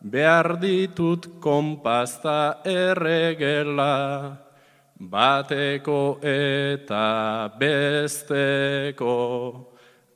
behar 0.00 0.60
ditut 0.62 1.40
konpazta 1.42 2.62
erregela, 2.62 4.38
bateko 4.94 6.22
eta 6.22 7.50
besteko, 7.58 9.16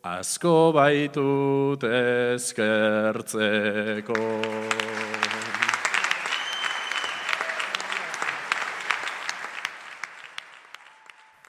asko 0.02 0.74
baitut 0.74 1.86
eskertzeko. 1.86 3.22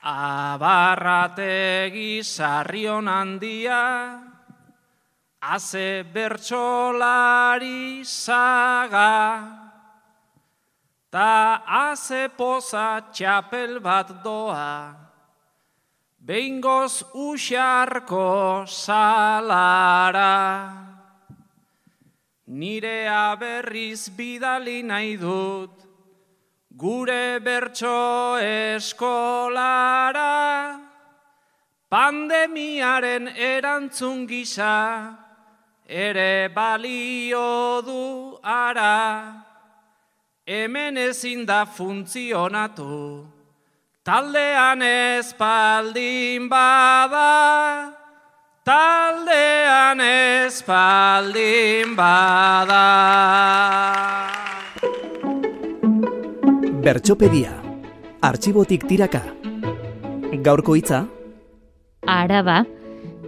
Abarrategi 0.04 2.22
sarrion 2.24 3.08
handia, 3.08 4.20
Aze 5.44 6.04
bertsolari 6.14 8.06
saga, 8.06 9.44
Ta 11.12 11.64
aze 11.68 12.30
poza 12.38 13.02
txapel 13.14 13.80
bat 13.80 14.24
doa, 14.24 15.03
Behingoz 16.26 17.04
usarko 17.14 18.64
salara. 18.64 20.72
Nire 22.48 23.10
aberriz 23.10 24.08
bidali 24.08 24.84
nahi 24.84 25.20
dut, 25.20 25.84
gure 26.78 27.40
bertso 27.44 28.38
eskolara, 28.40 30.24
pandemiaren 31.92 33.28
erantzun 33.28 34.26
gisa, 34.26 35.18
ere 35.88 36.48
balio 36.56 37.82
du 37.84 38.40
ara, 38.44 39.44
hemen 40.48 40.98
ezin 40.98 41.46
da 41.46 41.66
funtzionatu, 41.66 43.33
taldean 44.04 44.82
espaldin 44.84 46.50
bada, 46.52 47.96
taldean 48.68 50.02
espaldin 50.04 51.96
bada. 51.96 52.84
Bertxopedia. 56.84 57.56
Artxibotik 58.24 58.84
tiraka. 58.90 59.22
Gaurko 60.44 60.76
hitza. 60.76 61.06
Araba, 62.04 62.66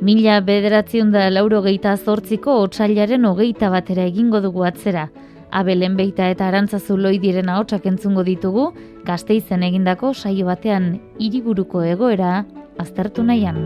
mila 0.02 0.42
bederatzion 0.44 1.12
da 1.16 1.30
lauro 1.32 1.62
geita 1.64 1.96
zortziko 1.96 2.60
otxailaren 2.66 3.24
hogeita 3.24 3.72
batera 3.72 4.04
egingo 4.12 4.44
dugu 4.44 4.68
atzera. 4.68 5.08
Abelen 5.56 5.94
beita 5.96 6.26
eta 6.28 6.50
arantzazu 6.50 6.98
loidiren 7.00 7.48
ahotsak 7.48 7.86
entzungo 7.88 8.26
ditugu, 8.28 8.66
gazteizen 9.08 9.62
egindako 9.64 10.10
saio 10.14 10.50
batean 10.50 10.90
hiriburuko 11.16 11.84
egoera 11.88 12.42
aztertu 12.84 13.24
nahian. 13.24 13.62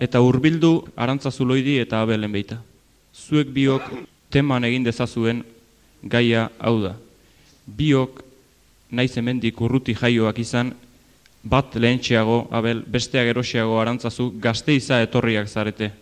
Eta 0.00 0.24
hurbildu 0.24 0.72
arantzazu 0.96 1.44
loidi 1.44 1.76
eta 1.82 2.00
abelen 2.00 2.32
beita 2.32 2.56
zuek 3.12 3.52
biok 3.52 3.92
teman 4.32 4.64
egin 4.64 4.84
dezazuen 4.88 5.42
gaia 6.02 6.48
hau 6.56 6.78
da. 6.80 6.94
Biok 7.66 8.22
naiz 8.96 9.12
hemendik 9.16 9.60
urruti 9.60 9.92
jaioak 9.92 10.38
izan, 10.38 10.72
bat 11.46 11.76
lehentxeago, 11.78 12.48
abel, 12.50 12.82
bestea 12.82 13.22
gerosiago 13.28 13.78
arantzazu, 13.78 14.32
gazteiza 14.42 14.98
etorriak 15.04 15.48
zarete. 15.48 15.92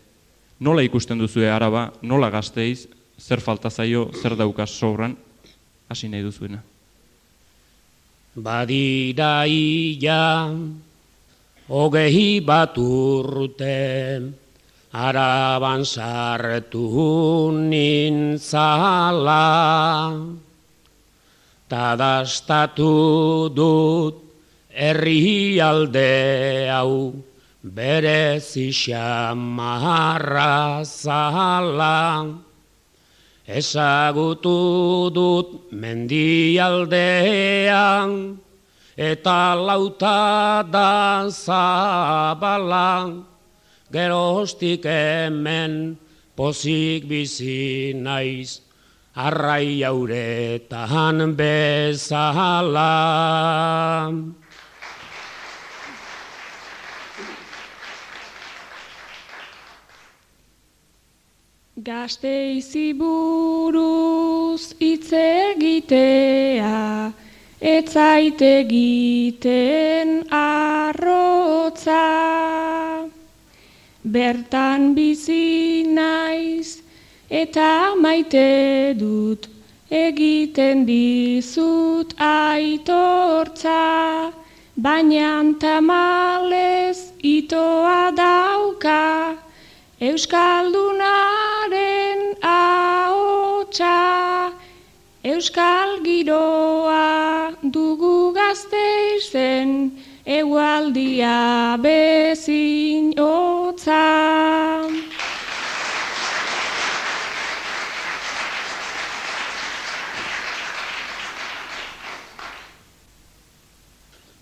Nola 0.64 0.85
ikusten 0.87 1.20
duzue 1.20 1.50
araba, 1.50 1.90
nola 2.02 2.30
gazteiz, 2.33 2.87
zer 3.20 3.42
falta 3.44 3.70
zaio, 3.70 4.09
zer 4.22 4.37
daukaz 4.40 4.70
sobran, 4.72 5.16
hasi 5.90 6.09
nahi 6.09 6.22
duzuena. 6.24 6.62
Badira 8.35 9.44
ia, 9.46 10.48
hogei 11.68 12.40
bat 12.40 12.78
urte, 12.80 13.76
araban 14.94 15.85
sartu 15.85 17.52
nintzala, 17.68 19.40
tadastatu 21.68 22.92
dut 23.54 24.23
herri 24.74 25.62
alde 25.62 26.66
hau, 26.68 27.14
bere 27.62 28.40
zixamarra 28.40 30.84
zala, 30.84 32.26
ezagutu 33.46 35.10
dut 35.14 35.70
mendialdean, 35.70 38.40
eta 38.98 39.54
lauta 39.54 40.64
da 40.66 41.30
zabalan, 41.30 43.22
gerostik 43.94 44.82
hemen 44.84 45.96
pozik 46.34 47.06
bizi 47.06 47.94
naiz, 47.94 48.58
arrai 49.14 49.78
jauretan 49.78 51.38
bezala. 51.38 52.90
Gazte 61.76 62.62
buruz 62.94 64.74
hitz 64.78 65.10
egitea, 65.10 67.12
etzaite 67.60 68.60
egiten 68.60 70.22
arrotza. 70.31 71.98
Bertan 74.04 74.94
bizi 74.94 75.83
naiz 75.83 76.79
eta 77.29 77.96
maite 77.98 78.94
dut 78.94 79.48
egiten 79.90 80.87
dizut 80.87 82.14
aitortza 82.20 84.31
baina 84.77 85.42
tamalez 85.58 87.10
itoa 87.20 88.12
dauka 88.14 89.35
Euskaldunaren 90.00 92.34
ahotsa, 92.42 94.50
Euskal 95.22 96.02
giroa 96.02 97.54
dugu 97.62 98.34
gazteizen, 98.34 99.92
Egualdia 100.26 101.78
bezin 101.78 103.14
hotza. 103.16 104.02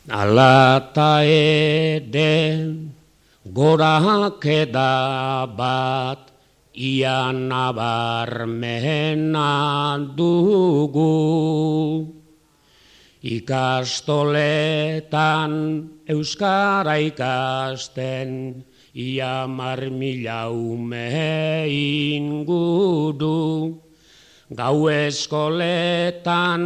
Alata 0.08 1.24
eden, 1.24 2.91
gorakeda 3.52 5.44
bat 5.52 6.32
ian 6.72 7.52
nabarmena 7.52 9.44
dugu. 10.16 12.08
Ikastoletan 13.22 15.52
euskara 16.08 16.96
ikasten 16.98 18.64
ia 18.96 19.46
mar 19.46 19.78
mila 19.92 20.50
ume 20.50 21.68
inguru. 21.68 23.78
Gau 24.52 24.84
eskoletan 24.92 26.60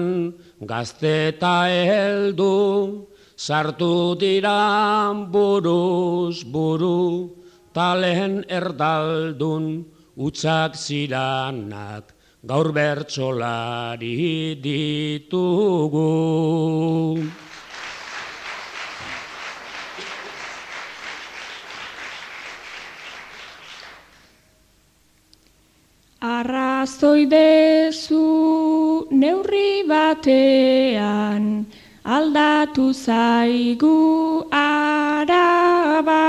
gazteta 0.58 1.70
heldu, 1.70 3.06
sartu 3.36 4.16
dira 4.16 5.12
buruz 5.30 6.42
buru, 6.44 7.36
talen 7.72 8.44
erdaldun 8.48 9.84
utzak 10.16 10.74
ziranak 10.74 12.16
gaur 12.46 12.72
bertsolari 12.72 14.56
ditugu. 14.62 16.08
Arrazoi 26.26 27.26
dezu 27.28 28.24
neurri 29.10 29.84
batean, 29.86 31.66
aldatu 32.06 32.94
zaigu 32.94 34.46
araba, 34.54 36.22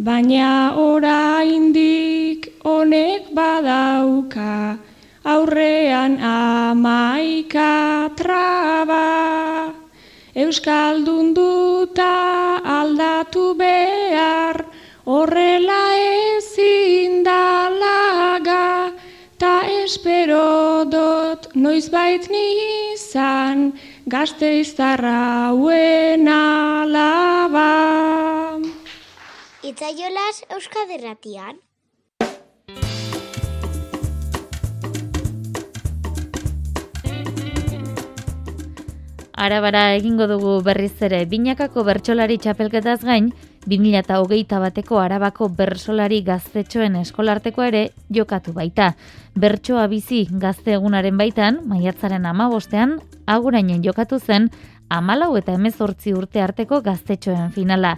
baina 0.00 0.72
oraindik 0.72 2.48
honek 2.64 3.28
badauka, 3.36 4.78
aurrean 5.24 6.16
amaika 6.16 8.08
traba. 8.16 9.74
Euskaldun 10.34 11.34
duta 11.36 12.56
aldatu 12.64 13.52
behar, 13.52 14.64
horrela 15.04 15.84
ezin 16.40 17.20
dalaga, 17.22 18.96
ta 19.36 19.60
espero 19.84 20.88
dot 20.88 21.52
noizbait 21.54 22.30
nizan, 22.32 23.76
gazte 24.12 24.48
iztarrauen 24.60 26.26
alaba. 26.28 27.68
Itzaiolas 29.64 30.42
Euskaderratian. 30.52 31.56
Arabara 39.32 39.94
egingo 39.94 40.28
dugu 40.28 40.58
berriz 40.66 40.92
ere 41.08 41.24
binakako 41.30 41.86
bertsolari 41.88 42.36
txapelketaz 42.36 43.00
gain, 43.08 43.32
2008 43.66 44.58
bateko 44.58 44.98
arabako 44.98 45.48
bersolari 45.54 46.22
gaztetxoen 46.26 46.96
eskolarteko 46.98 47.62
ere 47.62 47.82
jokatu 48.10 48.52
baita. 48.52 48.92
Bertsoa 49.38 49.86
bizi 49.86 50.26
gazte 50.30 50.74
egunaren 50.74 51.16
baitan, 51.16 51.60
maiatzaren 51.70 52.26
amabostean, 52.26 52.98
agurainen 53.26 53.84
jokatu 53.84 54.18
zen, 54.18 54.50
amalau 54.88 55.36
eta 55.38 55.54
emezortzi 55.54 56.12
urte 56.12 56.42
arteko 56.42 56.82
gaztetxoen 56.82 57.52
finala. 57.52 57.96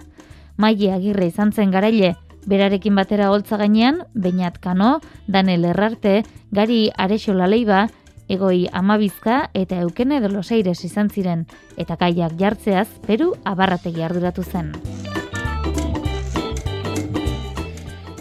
Maile 0.57 0.93
agirre 0.93 1.27
izan 1.27 1.51
zen 1.51 1.73
garaile, 1.73 2.13
berarekin 2.45 2.95
batera 2.95 3.31
holtza 3.31 3.57
gainean, 3.57 4.03
Beñat 4.13 4.59
Kano, 4.59 4.99
Daniel 5.27 5.65
Errarte, 5.65 6.23
Gari 6.51 6.91
Arexo 6.95 7.33
Laleiba, 7.33 7.87
Egoi 8.29 8.67
Amabizka 8.71 9.49
eta 9.53 9.81
Eukene 9.81 10.21
de 10.21 10.29
los 10.29 10.51
Aires 10.51 10.83
izan 10.85 11.09
ziren, 11.09 11.45
eta 11.77 11.97
kaiak 11.97 12.39
jartzeaz, 12.39 12.87
Peru 13.05 13.33
abarrategi 13.43 14.01
arduratu 14.01 14.43
zen. 14.43 14.73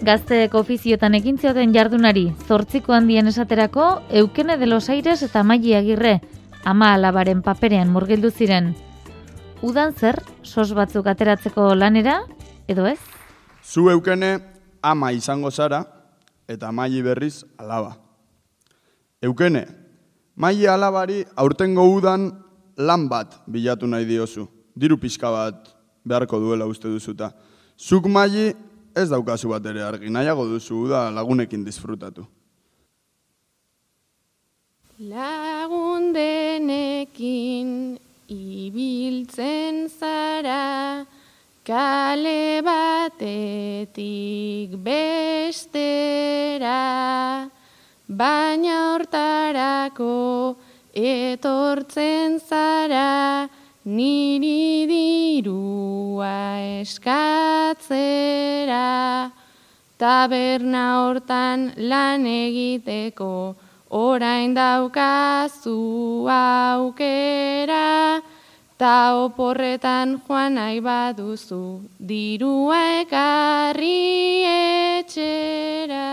Gazteek 0.04 0.52
ofiziotan 0.58 1.14
egin 1.16 1.38
zioten 1.40 1.70
jardunari, 1.72 2.26
zortziko 2.44 2.92
handien 2.92 3.30
esaterako, 3.30 4.02
Eukene 4.10 4.58
de 4.60 4.66
los 4.66 4.90
Aires 4.92 5.22
eta 5.24 5.42
Maili 5.42 5.72
Agirre, 5.78 6.20
ama 6.64 6.90
alabaren 6.92 7.40
paperean 7.42 7.88
murgildu 7.88 8.28
ziren. 8.30 8.74
Udan 9.64 9.94
zer, 9.96 10.18
sos 10.42 10.74
batzuk 10.76 11.06
ateratzeko 11.08 11.70
lanera, 11.74 12.18
edo 12.68 12.84
ez? 12.84 12.98
Zu 13.64 13.88
eukene 13.94 14.34
ama 14.82 15.10
izango 15.12 15.50
zara 15.50 15.80
eta 16.48 16.72
maili 16.72 17.00
berriz 17.02 17.46
alaba. 17.56 17.96
Eukene, 19.24 19.64
maili 20.36 20.68
alabari 20.68 21.24
aurtengo 21.34 21.88
udan 21.94 22.28
lan 22.76 23.08
bat 23.08 23.40
bilatu 23.46 23.88
nahi 23.88 24.04
diozu. 24.04 24.44
Diru 24.76 25.00
pixka 25.00 25.30
bat 25.32 25.72
beharko 26.04 26.40
duela 26.40 26.68
uste 26.68 26.92
duzuta. 26.92 27.32
Zuk 27.78 28.04
maili 28.04 28.52
ez 28.94 29.08
daukazu 29.10 29.48
bat 29.50 29.66
ere 29.66 29.82
argi, 29.82 30.10
nahiago 30.10 30.46
duzu 30.46 30.84
uda 30.86 31.10
lagunekin 31.10 31.64
disfrutatu. 31.66 32.26
Lagun 35.10 36.12
denekin 36.14 37.98
ibiltzen 38.30 39.88
zara, 39.90 41.04
kale 41.66 42.62
batetik 42.62 43.98
bestera, 44.86 46.78
baina 48.06 48.94
hortarako 48.94 50.54
etortzen 50.94 52.38
zara, 52.38 53.48
niri 53.84 54.86
dirua 54.88 56.80
eskatzera, 56.80 57.76
taberna 59.98 61.04
hortan 61.04 61.72
lan 61.76 62.24
egiteko, 62.24 63.54
orain 63.90 64.54
daukazu 64.56 66.24
aukera, 66.28 68.22
ta 68.78 68.96
oporretan 69.20 70.20
joan 70.26 70.54
nahi 70.56 70.80
baduzu, 70.80 71.82
dirua 72.00 73.04
ekarri 73.04 74.44
etxera. 74.48 76.08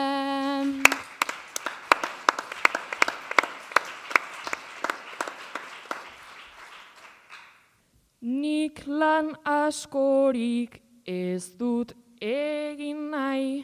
Nik 8.42 8.80
lan 8.88 9.36
askorik 9.46 10.80
ez 11.06 11.54
dut 11.60 11.92
egin 12.18 13.12
nahi, 13.12 13.62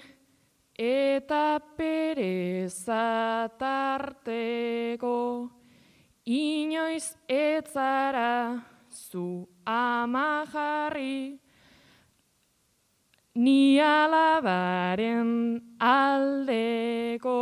eta 0.78 1.58
pereza 1.78 3.50
tarteko, 3.58 5.50
inoiz 6.26 7.16
etzara 7.26 8.62
zu 8.92 9.48
ama 9.66 10.46
jarri, 10.54 11.40
ni 13.34 13.80
alabaren 13.82 15.32
aldeko, 15.80 17.42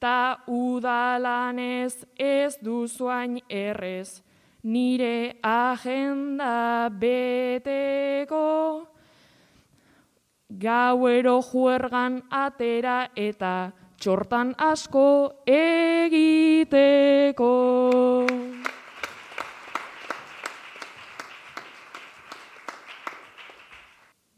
ta 0.00 0.40
udalanez 0.46 2.06
ez 2.16 2.56
duzuain 2.64 3.42
errez, 3.50 4.22
nire 4.68 5.40
agenda 5.42 6.88
beteko, 6.92 8.44
gauero 10.48 11.40
juergan 11.40 12.22
atera 12.28 13.08
eta 13.16 13.72
txortan 13.96 14.54
asko 14.60 15.32
egiteko. 15.48 16.76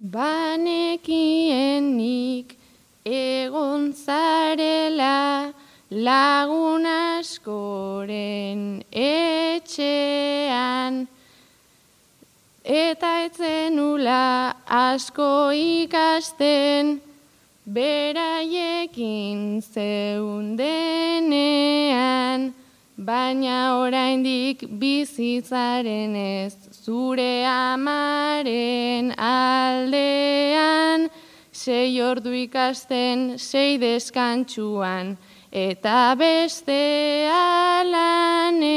Banekienik 0.01 1.07
egon 3.05 3.93
zarela 3.93 5.53
lagun 5.91 6.87
askoren 6.87 8.83
etxean, 8.95 9.89
eta 12.63 13.25
etzenula 13.27 14.55
asko 14.67 15.51
ikasten, 15.51 17.01
beraiekin 17.67 19.63
zeundenean, 19.63 20.61
baina 22.97 23.79
oraindik 23.83 24.63
bizitzaren 24.79 26.15
ez 26.17 26.55
zure 26.71 27.45
amaren 27.47 29.11
aldean, 29.19 31.11
sei 31.51 32.01
ordu 32.03 32.31
ikasten, 32.47 33.39
sei 33.39 33.79
deskantxuan, 33.83 35.17
eta 35.51 36.15
beste 36.15 37.27
alanean. 37.27 38.71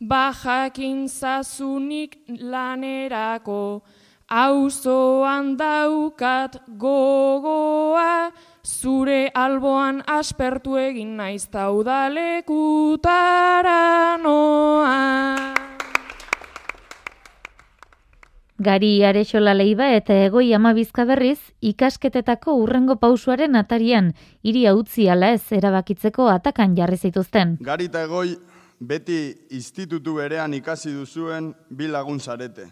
bajakin 0.00 1.08
zazunik 1.08 2.16
lanerako 2.40 3.84
auzoan 4.32 5.60
daukat 5.60 6.56
gogoa 6.80 8.32
zure 8.64 9.28
alboan 9.34 10.02
aspertu 10.06 10.76
egin 10.80 11.16
naiz 11.16 11.48
taudalekutara 11.52 14.16
noa. 14.16 15.71
Gari 18.58 19.02
Arexola 19.04 19.54
Leiba 19.54 19.88
eta 19.96 20.14
Egoi 20.26 20.52
Ama 20.54 20.74
berriz 21.06 21.38
ikasketetako 21.60 22.54
urrengo 22.54 22.96
pausuaren 22.96 23.56
atarian 23.56 24.12
hiria 24.42 24.74
utzi 24.74 25.08
ala 25.08 25.32
ez 25.32 25.42
erabakitzeko 25.50 26.28
atakan 26.28 26.76
jarri 26.76 26.96
zituzten. 26.96 27.56
Gari 27.60 27.86
eta 27.86 28.02
Egoi 28.02 28.36
beti 28.80 29.34
institutu 29.50 30.14
berean 30.14 30.54
ikasi 30.54 30.92
duzuen 30.92 31.54
bi 31.70 31.88
lagun 31.88 32.20
zarete. 32.20 32.66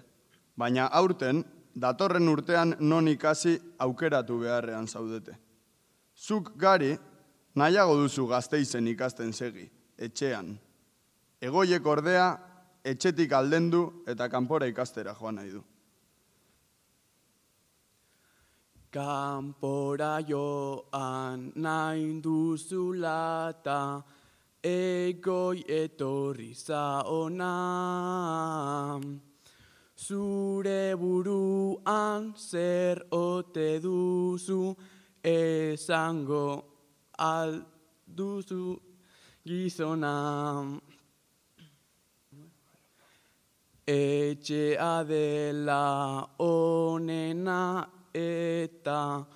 Baina 0.57 0.87
aurten 0.87 1.45
datorren 1.75 2.29
urtean 2.29 2.75
non 2.81 3.09
ikasi 3.09 3.59
aukeratu 3.79 4.39
beharrean 4.39 4.87
zaudete. 4.87 5.39
Zuk 6.15 6.53
gari, 6.57 6.97
nahiago 7.55 7.97
duzu 7.97 8.27
gazteizen 8.27 8.87
ikasten 8.89 9.33
segi, 9.33 9.71
etxean. 9.99 10.59
Egoiek 11.41 11.87
ordea, 11.87 12.37
etxetik 12.85 13.33
aldendu 13.33 14.05
eta 14.07 14.29
kanpora 14.29 14.67
ikastera 14.67 15.15
joan 15.19 15.35
nahi 15.35 15.51
du. 15.51 15.63
Kanpora 18.91 20.21
joan 20.27 21.53
nahi 21.57 22.21
duzula 22.21 23.53
eta 23.55 24.03
egoi 24.63 25.63
etorri 25.69 26.55
zaona. 26.55 27.55
Zure 29.97 30.97
buruan 30.97 32.33
zer 32.35 33.03
ote 33.13 33.81
duzu, 33.81 34.75
esango 35.23 36.65
alduzu 37.19 38.81
gizona. 39.45 40.17
Etxea 43.91 45.03
dela 45.03 46.23
onena 46.39 47.91
eta 48.15 49.27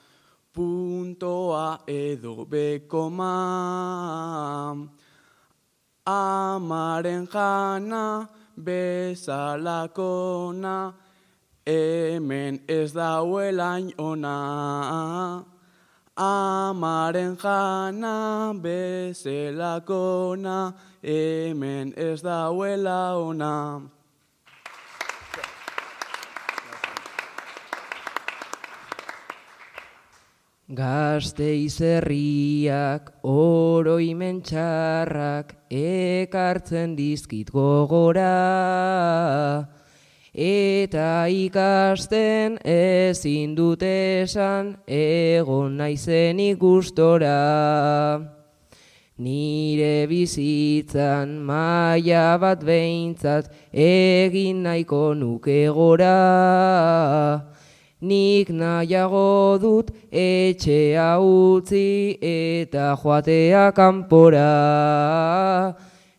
puntoa 0.55 1.83
edo 1.89 2.47
bekoma. 2.47 3.35
Amaren 6.07 7.27
jana 7.33 8.29
bezalakona, 8.67 10.77
hemen 11.67 12.61
ez 12.69 12.95
dauelain 12.95 13.91
ona 13.99 15.45
amaren 16.17 17.37
jana 17.37 18.53
bezelakona, 18.55 20.75
hemen 21.03 21.93
ez 21.97 22.23
dauela 22.23 23.19
ona. 23.19 23.83
Gazte 30.65 31.51
izerriak, 31.61 33.11
oroi 33.21 34.15
mentxarrak, 34.17 35.53
ekartzen 35.69 36.95
dizkit 36.97 37.51
gogora, 37.53 39.69
eta 40.33 41.29
ikasten 41.29 42.57
ezin 42.65 43.53
dut 43.55 43.85
esan 43.85 44.79
egon 44.89 45.77
naizen 45.77 46.41
ikustora. 46.41 48.25
Nire 49.21 50.09
bizitzan 50.09 51.45
maia 51.45 52.39
bat 52.41 52.65
behintzat 52.65 53.53
egin 53.71 54.65
nahiko 54.65 55.12
nuke 55.12 55.69
gora. 55.69 57.53
Nik 58.05 58.51
nahiago 58.53 59.57
dut 59.59 59.89
etxea 60.13 61.17
utzi 61.25 62.19
eta 62.21 62.93
joatea 63.01 63.73
kanpora. 63.73 65.73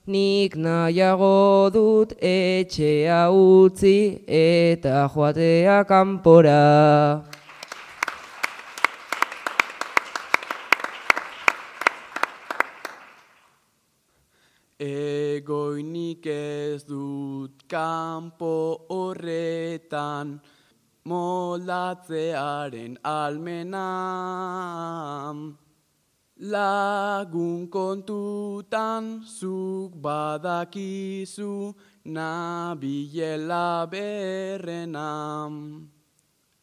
Nik 0.08 0.56
nahiago 0.58 1.70
dut 1.70 2.18
etxea 2.18 3.30
utzi 3.30 4.18
eta 4.26 5.06
joatea 5.14 5.86
kanpora. 5.86 7.22
Egoinik 14.80 16.26
ez 16.26 16.82
dut 16.90 17.70
kanpo 17.70 18.90
horretan 18.90 20.42
moldatzearen 21.06 22.98
almenam. 23.06 23.78
Lagun 26.36 27.70
kontutan 27.70 29.24
zuk 29.24 29.96
badakizu 30.02 31.76
nabilela 32.06 33.88
berrenam. 33.88 35.90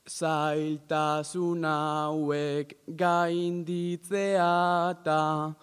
Zailtasun 0.05 1.65
hauek 1.65 2.75
gainditzea 2.99 4.91
eta 4.91 5.55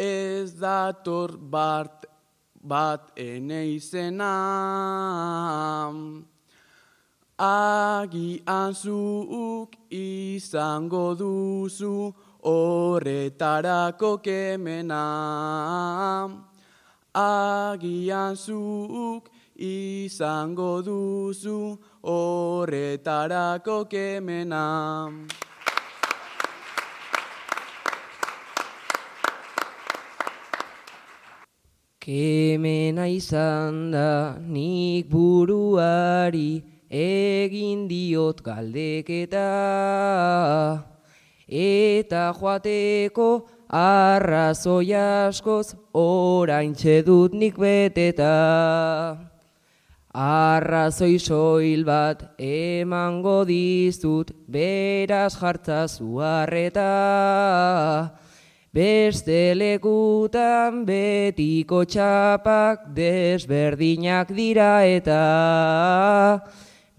ez 0.00 0.56
dator 0.56 1.36
bat, 1.36 2.08
bat 2.56 3.12
ene 3.14 3.76
izenam. 3.76 4.24
Agian 7.40 8.76
zuk 8.76 9.72
izango 9.88 11.16
duzu 11.16 12.12
horretarako 12.44 14.20
kemena. 14.20 16.28
Agian 17.16 18.36
zuk 18.36 19.32
izango 19.56 20.84
duzu 20.84 21.80
horretarako 22.04 23.88
kemena. 23.88 25.08
Kemena 32.00 33.08
izan 33.08 33.92
da 33.92 34.36
nik 34.36 35.08
buruari 35.08 36.79
egin 36.90 37.86
diot 37.88 38.42
galdeketa 38.42 39.46
eta 41.50 42.30
joateko 42.34 43.30
arrazoi 43.70 44.94
askoz 44.94 45.74
orain 45.94 46.74
dut 47.06 47.32
nik 47.34 47.56
beteta. 47.58 49.16
Arrazoi 50.12 51.18
soil 51.18 51.84
bat 51.84 52.34
emango 52.38 53.44
dizut 53.44 54.32
beraz 54.48 55.36
jartza 55.38 55.86
zuarreta. 55.86 56.90
Beste 58.72 59.54
lekutan 59.54 60.84
betiko 60.86 61.84
txapak 61.84 62.94
desberdinak 62.94 64.30
dira 64.30 64.84
eta 64.86 65.20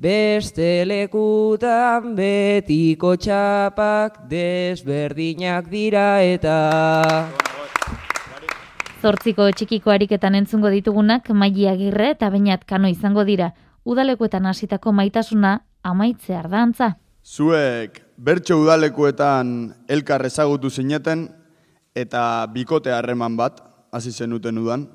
Beste 0.02 0.82
lekutan 0.90 2.16
betiko 2.18 3.12
txapak 3.22 4.16
desberdinak 4.32 5.68
dira 5.70 6.24
eta 6.26 6.56
Zortziko 8.98 9.46
txikiko 9.54 9.94
ariketan 9.94 10.40
entzungo 10.40 10.72
ditugunak 10.74 11.30
maili 11.38 11.70
agirre 11.70 12.16
eta 12.16 12.32
bainat 12.34 12.66
kano 12.66 12.90
izango 12.90 13.28
dira. 13.30 13.52
Udalekuetan 13.86 14.50
hasitako 14.50 14.90
maitasuna 14.90 15.54
amaitze 15.86 16.34
ardantza. 16.34 16.96
Zuek 17.22 18.02
bertso 18.18 18.58
udalekuetan 18.58 19.54
elkar 19.86 20.26
ezagutu 20.26 20.74
zineten 20.74 21.28
eta 21.94 22.48
bikote 22.50 22.90
harreman 22.90 23.38
bat 23.38 23.62
hasi 23.94 24.10
zenuten 24.10 24.58
udan. 24.66 24.90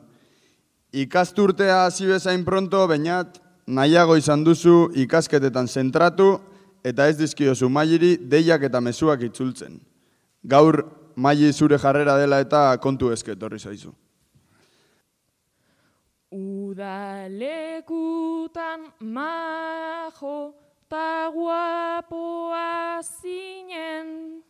Ikasturtea 0.90 1.84
hasi 1.84 2.10
bezain 2.10 2.42
pronto, 2.42 2.88
bainat 2.90 3.45
nahiago 3.66 4.16
izan 4.16 4.44
duzu 4.44 4.90
ikasketetan 4.94 5.66
zentratu 5.66 6.38
eta 6.84 7.08
ez 7.10 7.16
dizkiozu 7.18 7.68
mailiri 7.68 8.16
deiak 8.16 8.62
eta 8.62 8.80
mezuak 8.80 9.22
itzultzen. 9.26 9.80
Gaur 10.44 10.84
maili 11.16 11.52
zure 11.52 11.78
jarrera 11.78 12.16
dela 12.18 12.40
eta 12.40 12.78
kontu 12.78 13.10
ezket 13.12 13.42
horri 13.42 13.58
zaizu. 13.58 13.92
Udalekutan 16.36 17.60
majo 19.00 20.54
ta 20.88 21.30
guapoa 21.34 23.02
zinen, 23.02 24.42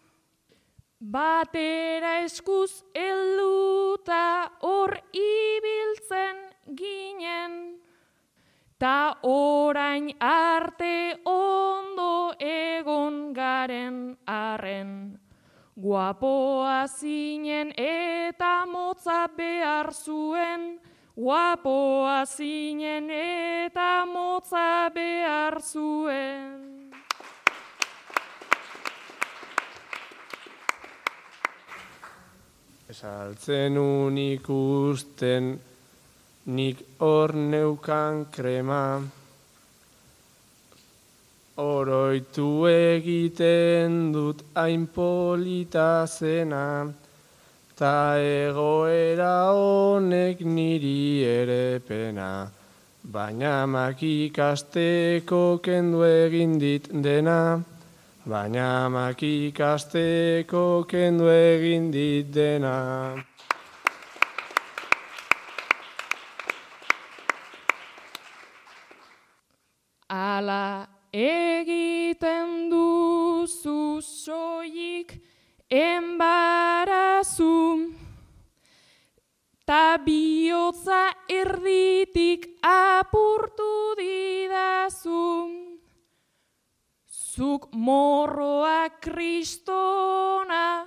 batera 1.00 2.20
eskuz 2.24 2.82
elduta 2.92 4.50
hor 4.60 4.96
ibiltzen 5.12 6.36
ginen, 6.74 7.78
ta 8.78 9.16
orain 9.22 10.10
arte 10.20 11.18
ondo 11.24 12.34
egon 12.38 13.32
garen 13.32 14.16
arren. 14.26 15.18
Guapoa 15.76 16.86
zinen 16.88 17.72
eta 17.76 18.66
motza 18.66 19.28
behar 19.36 19.92
zuen, 19.92 20.80
guapoa 21.16 22.24
zinen 22.26 23.10
eta 23.10 24.06
motza 24.06 24.90
behar 24.94 25.60
zuen. 25.60 26.90
Esaltzen 32.88 33.76
unik 33.78 34.48
usten 34.48 35.58
nik 36.46 36.78
hor 37.00 37.32
neukan 37.34 38.26
krema, 38.30 39.02
oroitu 41.58 42.66
egiten 42.70 44.12
dut 44.12 44.44
hain 44.54 44.86
polita 44.86 46.06
zena, 46.06 46.86
ta 47.74 48.14
egoera 48.14 49.50
honek 49.58 50.38
niri 50.40 51.24
ere 51.26 51.80
pena, 51.80 52.48
baina 53.02 53.66
makikasteko 53.66 55.58
kendu 55.58 56.04
egin 56.06 56.58
dit 56.62 56.86
dena, 57.02 57.58
baina 58.24 58.88
makikasteko 58.88 60.86
kendu 60.86 61.26
egin 61.26 61.90
dit 61.90 62.30
dena. 62.30 62.76
Ala 70.36 70.84
egiten 71.16 72.68
duzu 72.68 74.02
soik 74.04 75.14
enbarazu, 75.72 77.56
ta 79.64 79.96
bihotza 80.04 81.14
erditik 81.24 82.44
apurtu 82.60 83.96
didazu. 83.96 85.24
Zuk 87.08 87.72
morroa 87.72 88.90
kristona, 89.00 90.84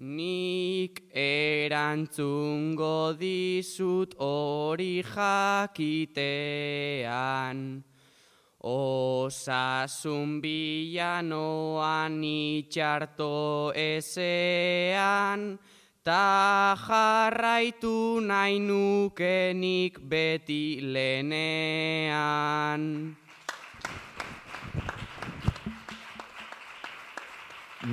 Nik 0.00 1.04
erantzungo 1.12 3.12
dizut 3.20 4.16
hori 4.16 5.04
jakitean. 5.04 5.84
Osasun 8.64 10.40
bilanoan 10.40 12.16
itxarto 12.24 13.76
ezean, 13.76 15.60
ta 16.04 16.76
jarraitu 16.76 18.20
nahi 18.20 18.60
nukenik 18.60 20.04
beti 20.04 20.84
lenean. 20.92 23.16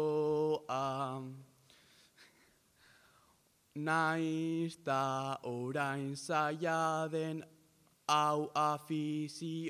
Naiz 3.76 4.76
da 4.84 5.38
orain 5.44 6.16
zaila 6.16 7.08
den 7.08 7.44
hau 8.08 8.50
afizioa. 8.52 9.68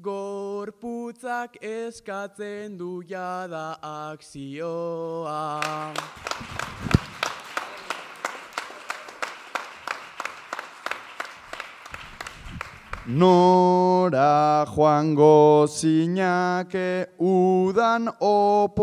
Gorputzak 0.00 1.56
eskatzen 1.60 2.78
du 2.78 3.02
jada 3.02 3.78
akzioa. 3.82 5.92
Nora 13.06 14.64
joango 14.68 15.66
zinake 15.66 17.06
udan 17.18 18.08
oporretan. 18.20 18.78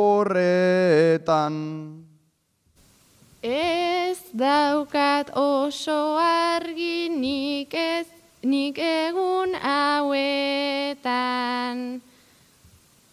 Ez 3.46 4.18
daukat 4.34 5.30
oso 5.38 6.18
argi 6.18 7.10
nik 7.14 7.74
ez 7.78 8.08
nik 8.42 8.78
egun 8.82 9.54
hauetan. 9.62 10.98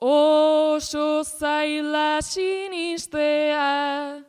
oso 0.00 1.20
zaila 1.20 2.24
sinistea, 2.24 4.24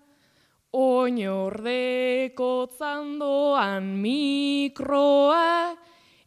oinordeko 0.76 2.68
zandoan 2.76 3.96
mikroa, 4.04 5.72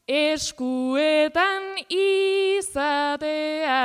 eskuetan 0.08 1.76
izatea. 1.92 3.76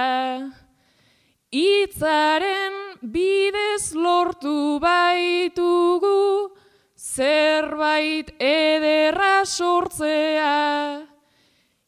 Itzaren 1.51 2.73
bidez 3.03 3.91
lortu 3.93 4.79
baitugu, 4.79 6.55
zerbait 6.97 8.31
ederra 8.39 9.45
sortzea. 9.45 11.03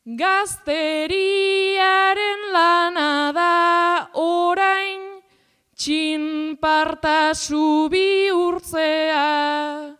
Gazteriaren 0.05 2.51
lana 2.53 3.31
da 3.33 4.09
orain, 4.13 5.01
txinpartasu 5.79 7.89
bihurtzea. 7.89 9.94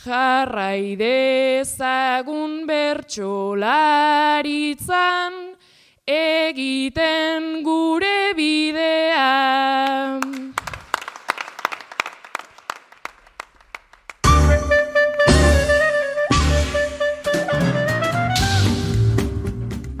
Jarrai 0.00 0.96
dezagun 0.96 2.64
bertsolaritzan 2.64 5.34
egiten 6.08 7.60
gure 7.66 8.32
bidea. 8.38 9.26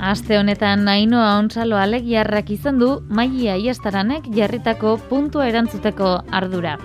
Aste 0.00 0.38
honetan 0.38 0.86
nainoa 0.88 1.36
ontsalo 1.42 1.76
alegiarrak 1.76 2.48
izan 2.56 2.80
du 2.80 3.04
maia 3.10 3.58
iastaranek 3.60 4.32
jarritako 4.32 4.96
puntua 5.12 5.44
erantzuteko 5.52 6.24
ardura. 6.32 6.78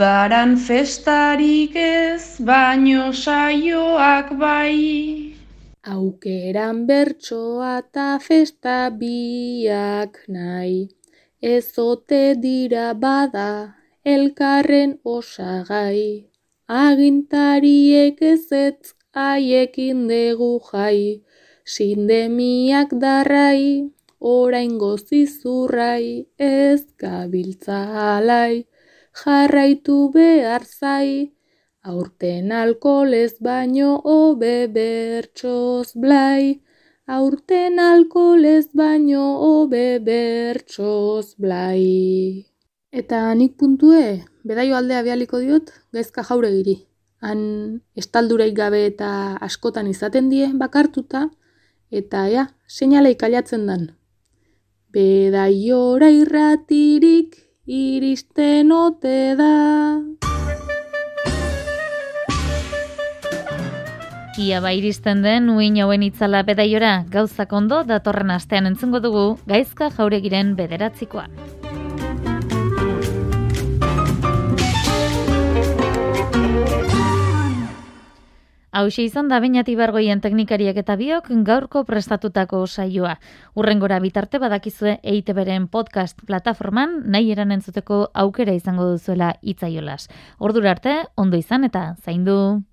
Udaran 0.00 0.56
festarik 0.56 1.74
ez, 1.76 2.40
baino 2.40 3.12
saioak 3.12 4.30
bai. 4.40 5.36
Aukeran 5.94 6.86
bertsoa 6.88 7.72
eta 7.82 8.06
festa 8.26 8.76
biak 9.00 10.16
nahi. 10.36 10.88
Ezote 11.42 12.22
dira 12.46 12.94
bada, 13.02 13.76
elkarren 14.14 14.96
osagai. 15.04 16.32
Agintariek 16.84 18.24
ez 18.32 18.48
ez 18.62 18.96
haiekin 19.12 20.08
dugu 20.08 20.52
jai. 20.70 21.20
Sindemiak 21.76 22.96
darrai, 23.04 23.92
orain 24.18 24.80
gozizurrai, 24.80 26.24
ez 26.38 26.88
gabiltza 26.96 27.84
alai 28.08 28.64
jarraitu 29.20 30.10
behar 30.14 30.64
zai, 30.64 31.32
aurten 31.84 32.52
alkoholez 32.52 33.34
baino 33.46 33.90
hobe 34.04 34.54
bertsoz 34.76 35.92
blai, 36.02 36.60
aurten 37.06 37.78
alkoholez 37.78 38.66
baino 38.80 39.24
hobe 39.44 39.98
bertsoz 40.08 41.34
blai. 41.42 42.46
Eta 43.00 43.18
nik 43.34 43.58
puntue, 43.60 44.24
bedaio 44.44 44.76
aldea 44.78 45.02
bialiko 45.06 45.42
diot, 45.44 45.68
gaizka 45.92 46.24
jaure 46.30 46.50
giri. 46.56 46.76
Han 47.20 47.42
estaldureik 48.00 48.56
gabe 48.56 48.86
eta 48.86 49.10
askotan 49.48 49.90
izaten 49.92 50.32
die 50.32 50.48
bakartuta, 50.64 51.28
eta 51.92 52.24
ja, 52.32 52.48
seinalei 52.66 53.14
kailatzen 53.20 53.68
dan. 53.68 53.86
Bedaiora 54.90 56.08
irratirik 56.10 57.49
iristen 57.70 58.72
ote 58.72 59.36
da. 59.38 60.02
Ia 64.40 64.58
ba 64.64 64.72
iristen 64.74 65.22
den 65.22 65.46
uin 65.54 65.78
hauen 65.78 66.02
itzala 66.02 66.42
bedaiora 66.42 67.04
gauzak 67.14 67.52
ondo 67.54 67.84
datorren 67.86 68.34
astean 68.34 68.66
entzungo 68.66 68.98
dugu 69.04 69.24
gaizka 69.46 69.92
jauregiren 69.94 70.56
bederatzikoa. 70.58 71.28
Hauxe 78.70 79.02
izan 79.02 79.26
da 79.26 79.40
bainati 79.42 79.72
bargoien 79.74 80.20
teknikariak 80.22 80.76
eta 80.78 80.94
biok 80.94 81.26
gaurko 81.46 81.82
prestatutako 81.88 82.60
saioa. 82.68 83.16
Urrengora 83.58 83.98
bitarte 83.98 84.38
badakizue 84.38 85.00
eite 85.02 85.34
beren 85.34 85.66
podcast 85.66 86.22
plataforman 86.26 87.00
nahi 87.10 87.32
eran 87.34 87.50
entzuteko 87.50 88.04
aukera 88.14 88.54
izango 88.54 88.86
duzuela 88.92 89.34
itzaiolas. 89.42 90.06
Ordura 90.38 90.70
arte, 90.70 91.00
ondo 91.16 91.36
izan 91.36 91.66
eta 91.66 91.96
zaindu. 92.04 92.62